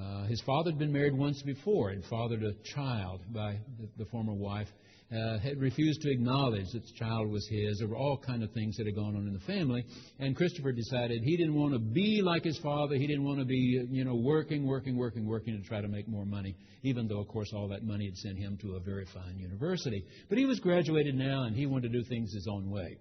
Uh, 0.00 0.26
his 0.26 0.40
father 0.42 0.70
had 0.70 0.78
been 0.78 0.92
married 0.92 1.16
once 1.16 1.42
before 1.42 1.90
and 1.90 2.04
fathered 2.04 2.42
a 2.42 2.52
child 2.74 3.20
by 3.30 3.58
the, 3.80 3.88
the 4.04 4.10
former 4.10 4.34
wife. 4.34 4.68
Uh, 5.10 5.38
had 5.38 5.58
refused 5.58 6.02
to 6.02 6.10
acknowledge 6.10 6.66
that 6.74 6.82
the 6.82 6.92
child 6.98 7.30
was 7.30 7.48
his. 7.50 7.78
There 7.78 7.88
were 7.88 7.96
all 7.96 8.18
kind 8.18 8.42
of 8.42 8.52
things 8.52 8.76
that 8.76 8.84
had 8.84 8.94
gone 8.94 9.16
on 9.16 9.26
in 9.26 9.32
the 9.32 9.40
family, 9.40 9.82
and 10.18 10.36
Christopher 10.36 10.70
decided 10.70 11.22
he 11.22 11.38
didn't 11.38 11.54
want 11.54 11.72
to 11.72 11.78
be 11.78 12.20
like 12.22 12.44
his 12.44 12.58
father. 12.58 12.94
He 12.94 13.06
didn't 13.06 13.24
want 13.24 13.38
to 13.38 13.46
be, 13.46 13.86
you 13.90 14.04
know, 14.04 14.16
working, 14.16 14.66
working, 14.66 14.98
working, 14.98 15.26
working 15.26 15.56
to 15.56 15.66
try 15.66 15.80
to 15.80 15.88
make 15.88 16.08
more 16.08 16.26
money. 16.26 16.54
Even 16.82 17.08
though, 17.08 17.20
of 17.20 17.28
course, 17.28 17.50
all 17.54 17.68
that 17.68 17.84
money 17.84 18.04
had 18.04 18.18
sent 18.18 18.36
him 18.38 18.58
to 18.60 18.76
a 18.76 18.80
very 18.80 19.06
fine 19.14 19.38
university. 19.38 20.04
But 20.28 20.36
he 20.36 20.44
was 20.44 20.60
graduated 20.60 21.14
now, 21.14 21.44
and 21.44 21.56
he 21.56 21.64
wanted 21.64 21.90
to 21.90 21.98
do 21.98 22.04
things 22.04 22.30
his 22.34 22.46
own 22.46 22.68
way. 22.70 22.98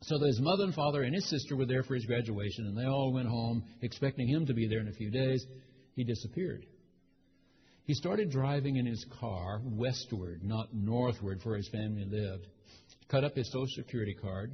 So 0.00 0.18
his 0.20 0.40
mother 0.40 0.64
and 0.64 0.74
father 0.74 1.02
and 1.02 1.14
his 1.14 1.28
sister 1.28 1.54
were 1.54 1.66
there 1.66 1.82
for 1.82 1.94
his 1.94 2.06
graduation, 2.06 2.66
and 2.66 2.78
they 2.78 2.86
all 2.86 3.12
went 3.12 3.28
home 3.28 3.62
expecting 3.82 4.26
him 4.26 4.46
to 4.46 4.54
be 4.54 4.66
there 4.68 4.80
in 4.80 4.88
a 4.88 4.92
few 4.92 5.10
days. 5.10 5.44
He 5.94 6.04
disappeared. 6.04 6.66
He 7.84 7.94
started 7.94 8.30
driving 8.30 8.76
in 8.76 8.86
his 8.86 9.04
car 9.20 9.60
westward, 9.64 10.42
not 10.44 10.74
northward, 10.74 11.40
where 11.44 11.56
his 11.56 11.68
family 11.68 12.04
lived. 12.04 12.46
Cut 13.08 13.24
up 13.24 13.36
his 13.36 13.50
Social 13.50 13.66
Security 13.84 14.14
card, 14.14 14.52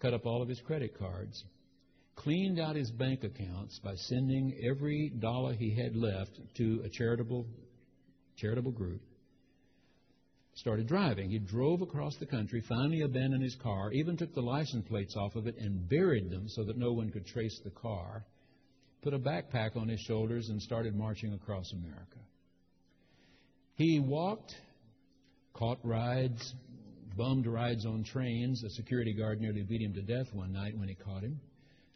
cut 0.00 0.14
up 0.14 0.26
all 0.26 0.42
of 0.42 0.48
his 0.48 0.60
credit 0.60 0.98
cards. 0.98 1.44
cleaned 2.16 2.58
out 2.58 2.76
his 2.76 2.90
bank 2.92 3.24
accounts 3.24 3.78
by 3.80 3.94
sending 3.94 4.54
every 4.62 5.10
dollar 5.10 5.52
he 5.52 5.74
had 5.74 5.96
left 5.96 6.40
to 6.56 6.80
a 6.84 6.88
charitable 6.88 7.46
charitable 8.36 8.72
group. 8.72 9.02
Started 10.54 10.86
driving. 10.86 11.30
He 11.30 11.38
drove 11.38 11.82
across 11.82 12.16
the 12.16 12.26
country, 12.26 12.62
finally 12.68 13.02
abandoned 13.02 13.42
his 13.42 13.56
car, 13.56 13.92
even 13.92 14.16
took 14.16 14.32
the 14.34 14.40
license 14.40 14.86
plates 14.88 15.16
off 15.16 15.34
of 15.34 15.46
it 15.46 15.56
and 15.58 15.88
buried 15.88 16.30
them 16.30 16.48
so 16.48 16.64
that 16.64 16.78
no 16.78 16.92
one 16.92 17.10
could 17.10 17.26
trace 17.26 17.60
the 17.64 17.70
car. 17.70 18.24
Put 19.04 19.12
a 19.12 19.18
backpack 19.18 19.76
on 19.76 19.86
his 19.86 20.00
shoulders 20.00 20.48
and 20.48 20.62
started 20.62 20.96
marching 20.96 21.34
across 21.34 21.70
America. 21.72 22.16
He 23.74 24.00
walked, 24.00 24.54
caught 25.52 25.78
rides, 25.84 26.54
bummed 27.14 27.46
rides 27.46 27.84
on 27.84 28.02
trains. 28.02 28.64
A 28.64 28.70
security 28.70 29.12
guard 29.12 29.42
nearly 29.42 29.62
beat 29.62 29.82
him 29.82 29.92
to 29.92 30.00
death 30.00 30.32
one 30.32 30.54
night 30.54 30.78
when 30.78 30.88
he 30.88 30.94
caught 30.94 31.22
him. 31.22 31.38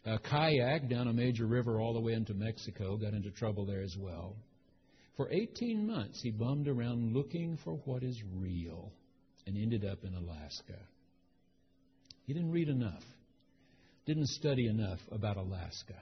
A 0.05 0.19
kayak 0.19 0.87
down 0.87 1.07
a 1.07 1.13
major 1.13 1.47
river 1.47 1.81
all 1.81 1.93
the 1.93 1.99
way 1.99 2.13
into 2.13 2.35
Mexico, 2.35 2.95
got 2.95 3.15
into 3.15 3.31
trouble 3.31 3.65
there 3.65 3.81
as 3.81 3.95
well. 3.97 4.35
For 5.17 5.31
18 5.31 5.87
months, 5.87 6.21
he 6.21 6.29
bummed 6.29 6.67
around 6.67 7.15
looking 7.15 7.57
for 7.63 7.73
what 7.85 8.03
is 8.03 8.21
real 8.35 8.93
and 9.47 9.57
ended 9.57 9.83
up 9.83 10.03
in 10.03 10.13
Alaska. 10.13 10.77
He 12.27 12.33
didn't 12.33 12.51
read 12.51 12.69
enough, 12.69 13.03
didn't 14.05 14.27
study 14.27 14.67
enough 14.67 14.99
about 15.11 15.37
Alaska. 15.37 15.95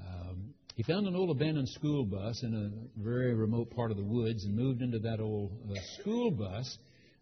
Um, 0.00 0.54
he 0.76 0.82
found 0.82 1.06
an 1.06 1.14
old 1.14 1.30
abandoned 1.30 1.68
school 1.68 2.04
bus 2.04 2.42
in 2.42 2.54
a 2.54 3.02
very 3.02 3.34
remote 3.34 3.70
part 3.70 3.90
of 3.90 3.96
the 3.96 4.04
woods 4.04 4.44
and 4.44 4.56
moved 4.56 4.82
into 4.82 4.98
that 5.00 5.20
old 5.20 5.52
uh, 5.70 5.74
school 6.00 6.30
bus. 6.30 6.78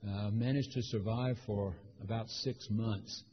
Uh, 0.07 0.31
managed 0.31 0.71
to 0.71 0.83
survive 0.83 1.37
for 1.47 1.75
about 2.01 2.29
six 2.29 2.69
months. 2.71 3.25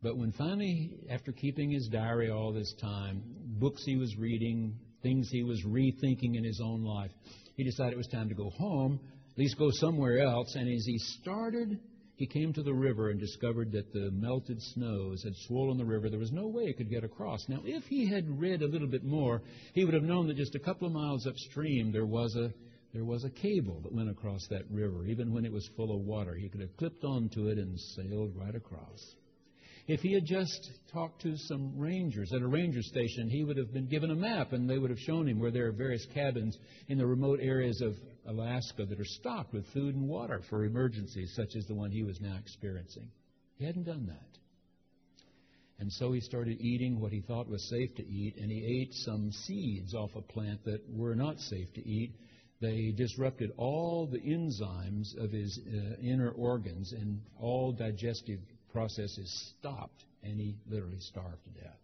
But 0.00 0.16
when 0.16 0.30
finally, 0.32 0.92
after 1.10 1.32
keeping 1.32 1.72
his 1.72 1.88
diary 1.88 2.30
all 2.30 2.52
this 2.52 2.72
time, 2.80 3.22
books 3.58 3.82
he 3.84 3.96
was 3.96 4.14
reading, 4.16 4.76
things 5.02 5.28
he 5.32 5.42
was 5.42 5.64
rethinking 5.64 6.36
in 6.36 6.44
his 6.44 6.60
own 6.62 6.84
life, 6.84 7.10
he 7.56 7.64
decided 7.64 7.94
it 7.94 7.96
was 7.96 8.06
time 8.06 8.28
to 8.28 8.34
go 8.34 8.50
home, 8.50 9.00
at 9.32 9.38
least 9.38 9.58
go 9.58 9.70
somewhere 9.72 10.20
else. 10.20 10.54
And 10.54 10.68
as 10.68 10.84
he 10.84 10.98
started 10.98 11.80
he 12.16 12.26
came 12.26 12.52
to 12.52 12.62
the 12.62 12.72
river 12.72 13.10
and 13.10 13.18
discovered 13.18 13.72
that 13.72 13.92
the 13.92 14.10
melted 14.10 14.62
snows 14.62 15.22
had 15.24 15.34
swollen 15.36 15.78
the 15.78 15.84
river. 15.84 16.08
There 16.08 16.18
was 16.18 16.32
no 16.32 16.46
way 16.46 16.66
he 16.66 16.72
could 16.72 16.90
get 16.90 17.04
across. 17.04 17.48
Now, 17.48 17.60
if 17.64 17.84
he 17.84 18.06
had 18.06 18.38
read 18.38 18.62
a 18.62 18.68
little 18.68 18.86
bit 18.86 19.04
more, 19.04 19.42
he 19.72 19.84
would 19.84 19.94
have 19.94 20.04
known 20.04 20.28
that 20.28 20.36
just 20.36 20.54
a 20.54 20.60
couple 20.60 20.86
of 20.86 20.92
miles 20.92 21.26
upstream 21.26 21.90
there 21.92 22.06
was 22.06 22.36
a 22.36 22.52
there 22.92 23.04
was 23.04 23.24
a 23.24 23.30
cable 23.30 23.80
that 23.80 23.92
went 23.92 24.08
across 24.08 24.46
that 24.50 24.70
river. 24.70 25.04
Even 25.06 25.32
when 25.32 25.44
it 25.44 25.50
was 25.50 25.68
full 25.76 25.92
of 25.92 26.02
water, 26.02 26.36
he 26.36 26.48
could 26.48 26.60
have 26.60 26.76
clipped 26.76 27.02
onto 27.02 27.48
it 27.48 27.58
and 27.58 27.78
sailed 27.80 28.36
right 28.36 28.54
across. 28.54 29.16
If 29.86 30.00
he 30.00 30.14
had 30.14 30.24
just 30.24 30.70
talked 30.92 31.20
to 31.22 31.36
some 31.36 31.78
rangers 31.78 32.32
at 32.32 32.40
a 32.40 32.46
ranger 32.46 32.80
station, 32.82 33.28
he 33.28 33.44
would 33.44 33.58
have 33.58 33.72
been 33.72 33.86
given 33.86 34.10
a 34.10 34.14
map 34.14 34.52
and 34.52 34.68
they 34.68 34.78
would 34.78 34.88
have 34.88 34.98
shown 35.00 35.28
him 35.28 35.38
where 35.38 35.50
there 35.50 35.66
are 35.66 35.72
various 35.72 36.06
cabins 36.14 36.56
in 36.88 36.96
the 36.96 37.06
remote 37.06 37.38
areas 37.42 37.82
of 37.82 37.94
Alaska 38.26 38.86
that 38.86 38.98
are 38.98 39.04
stocked 39.04 39.52
with 39.52 39.66
food 39.74 39.94
and 39.94 40.08
water 40.08 40.40
for 40.48 40.64
emergencies 40.64 41.34
such 41.36 41.54
as 41.54 41.66
the 41.66 41.74
one 41.74 41.90
he 41.90 42.02
was 42.02 42.18
now 42.20 42.36
experiencing. 42.38 43.10
He 43.56 43.66
hadn't 43.66 43.84
done 43.84 44.06
that. 44.06 44.38
And 45.78 45.92
so 45.92 46.12
he 46.12 46.20
started 46.20 46.60
eating 46.60 46.98
what 46.98 47.12
he 47.12 47.20
thought 47.20 47.48
was 47.48 47.68
safe 47.68 47.94
to 47.96 48.06
eat, 48.06 48.36
and 48.40 48.50
he 48.50 48.80
ate 48.80 48.94
some 48.94 49.30
seeds 49.32 49.92
off 49.92 50.10
a 50.16 50.22
plant 50.22 50.64
that 50.64 50.80
were 50.88 51.14
not 51.16 51.38
safe 51.40 51.72
to 51.74 51.86
eat. 51.86 52.14
They 52.60 52.92
disrupted 52.96 53.50
all 53.58 54.06
the 54.06 54.20
enzymes 54.20 55.14
of 55.18 55.32
his 55.32 55.60
uh, 55.66 56.00
inner 56.00 56.30
organs, 56.30 56.92
and 56.92 57.20
all 57.38 57.72
digestive 57.72 58.38
processes 58.74 59.54
stopped, 59.58 60.04
and 60.24 60.38
he 60.38 60.56
literally 60.68 60.98
starved 60.98 61.42
to 61.44 61.62
death. 61.62 61.78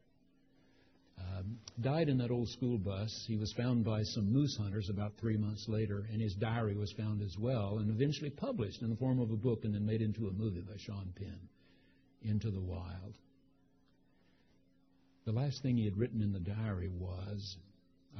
Um, 1.18 1.58
died 1.80 2.08
in 2.08 2.18
that 2.18 2.30
old 2.30 2.48
school 2.48 2.78
bus. 2.78 3.24
He 3.28 3.36
was 3.36 3.52
found 3.52 3.84
by 3.84 4.02
some 4.02 4.32
moose 4.32 4.56
hunters 4.60 4.90
about 4.90 5.12
three 5.20 5.36
months 5.36 5.66
later, 5.68 6.04
and 6.12 6.20
his 6.20 6.34
diary 6.34 6.76
was 6.76 6.92
found 6.92 7.22
as 7.22 7.36
well, 7.38 7.78
and 7.78 7.90
eventually 7.90 8.30
published 8.30 8.82
in 8.82 8.90
the 8.90 8.96
form 8.96 9.20
of 9.20 9.30
a 9.30 9.36
book 9.36 9.64
and 9.64 9.74
then 9.74 9.86
made 9.86 10.02
into 10.02 10.26
a 10.26 10.32
movie 10.32 10.62
by 10.62 10.76
Sean 10.78 11.12
Penn, 11.16 11.38
Into 12.22 12.50
the 12.50 12.60
Wild. 12.60 13.16
The 15.26 15.32
last 15.32 15.62
thing 15.62 15.76
he 15.76 15.84
had 15.84 15.96
written 15.96 16.22
in 16.22 16.32
the 16.32 16.40
diary 16.40 16.88
was, 16.88 17.56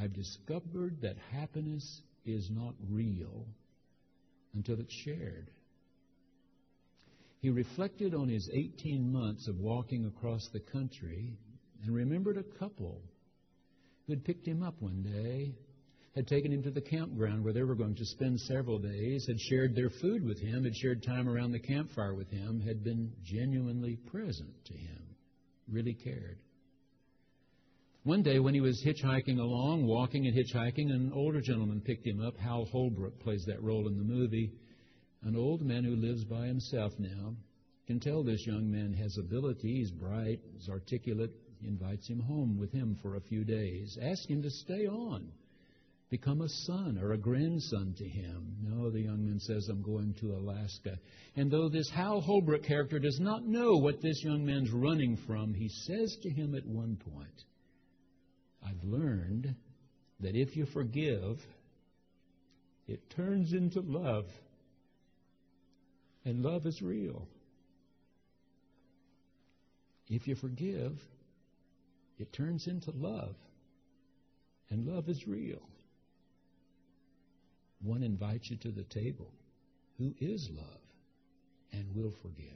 I've 0.00 0.12
discovered 0.12 1.00
that 1.02 1.16
happiness 1.33 2.02
is 2.24 2.48
not 2.50 2.74
real 2.88 3.46
until 4.54 4.78
it's 4.78 4.94
shared. 4.94 5.50
He 7.40 7.48
reflected 7.48 8.14
on 8.14 8.29
his 8.29 8.50
18 8.53 9.11
months 9.11 9.48
of 9.48 9.59
walking 9.59 10.05
across 10.05 10.46
the 10.53 10.61
country 10.61 11.38
and 11.83 11.94
remembered 11.94 12.37
a 12.37 12.59
couple 12.59 13.03
who 14.07 14.12
had 14.12 14.24
picked 14.24 14.46
him 14.46 14.62
up 14.62 14.74
one 14.81 15.03
day, 15.03 15.55
had 16.14 16.26
taken 16.26 16.53
him 16.53 16.62
to 16.64 16.70
the 16.70 16.83
campground 16.83 17.42
where 17.42 17.55
they 17.55 17.62
were 17.62 17.74
going 17.74 17.94
to 17.94 18.05
spend 18.05 18.38
several 18.40 18.79
days, 18.79 19.24
had 19.26 19.40
shared 19.40 19.74
their 19.74 19.88
food 19.88 20.22
with 20.22 20.38
him, 20.38 20.64
had 20.64 20.76
shared 20.76 21.03
time 21.03 21.29
around 21.29 21.53
the 21.53 21.59
campfire 21.59 22.14
with 22.14 22.29
him, 22.31 22.61
had 22.61 22.85
been 22.85 23.11
genuinely 23.24 23.96
present 23.96 24.53
to 24.66 24.74
him, 24.74 25.03
really 25.66 25.94
cared. 25.94 26.38
One 28.03 28.22
day 28.22 28.38
when 28.38 28.55
he 28.55 28.61
was 28.61 28.83
hitchhiking 28.85 29.38
along, 29.38 29.87
walking 29.87 30.26
and 30.26 30.37
hitchhiking, 30.37 30.90
an 30.90 31.12
older 31.14 31.40
gentleman 31.40 31.81
picked 31.81 32.07
him 32.07 32.20
up. 32.20 32.37
Hal 32.37 32.66
Holbrook 32.66 33.18
plays 33.20 33.44
that 33.46 33.62
role 33.62 33.88
in 33.88 33.96
the 33.96 34.05
movie 34.05 34.53
an 35.22 35.37
old 35.37 35.62
man 35.62 35.85
who 35.85 35.96
lives 35.96 36.24
by 36.24 36.46
himself 36.46 36.92
now 36.98 37.35
can 37.87 38.00
tell 38.00 38.22
this 38.22 38.46
young 38.46 38.70
man 38.70 38.92
has 38.92 39.18
ability, 39.18 39.78
he's 39.78 39.90
bright, 39.90 40.40
he's 40.52 40.68
articulate, 40.68 41.33
he 41.61 41.68
invites 41.68 42.09
him 42.09 42.20
home 42.20 42.59
with 42.59 42.72
him 42.72 42.96
for 43.02 43.16
a 43.16 43.20
few 43.20 43.44
days. 43.44 43.98
Ask 44.00 44.28
him 44.28 44.42
to 44.42 44.50
stay 44.50 44.87
on. 44.87 45.33
Become 46.09 46.40
a 46.40 46.48
son 46.48 46.98
or 47.00 47.12
a 47.12 47.18
grandson 47.18 47.94
to 47.98 48.04
him. 48.04 48.56
No, 48.62 48.90
the 48.90 49.00
young 49.00 49.24
man 49.24 49.38
says, 49.38 49.68
I'm 49.68 49.83
going 49.83 50.14
to 50.20 50.33
Alaska. 50.33 50.98
And 51.37 51.50
though 51.50 51.68
this 51.68 51.88
Hal 51.90 52.20
Holbrook 52.20 52.64
character 52.64 52.98
does 52.98 53.18
not 53.20 53.46
know 53.46 53.76
what 53.76 54.02
this 54.02 54.22
young 54.24 54.44
man's 54.44 54.72
running 54.72 55.16
from, 55.26 55.54
he 55.54 55.68
says 55.68 56.16
to 56.22 56.30
him 56.30 56.56
at 56.56 56.66
one 56.66 56.96
point, 56.96 57.44
I've 58.66 58.83
learned 58.83 59.54
that 60.18 60.35
if 60.35 60.56
you 60.56 60.66
forgive, 60.66 61.38
it 62.88 63.09
turns 63.11 63.52
into 63.52 63.80
love. 63.80 64.24
And 66.24 66.42
love 66.42 66.66
is 66.66 66.83
real. 66.83 67.26
If 70.09 70.26
you 70.28 70.35
forgive, 70.35 71.00
it 72.18 72.33
turns 72.33 72.66
into 72.66 72.90
love. 72.90 73.37
And 74.70 74.87
love 74.87 75.09
is 75.09 75.26
real. 75.26 75.62
One 77.83 78.02
invites 78.02 78.50
you 78.50 78.56
to 78.59 78.70
the 78.70 78.85
table 78.85 79.33
who 79.98 80.14
is 80.20 80.50
love 80.50 80.80
and 81.72 81.94
will 81.94 82.12
forgive. 82.22 82.50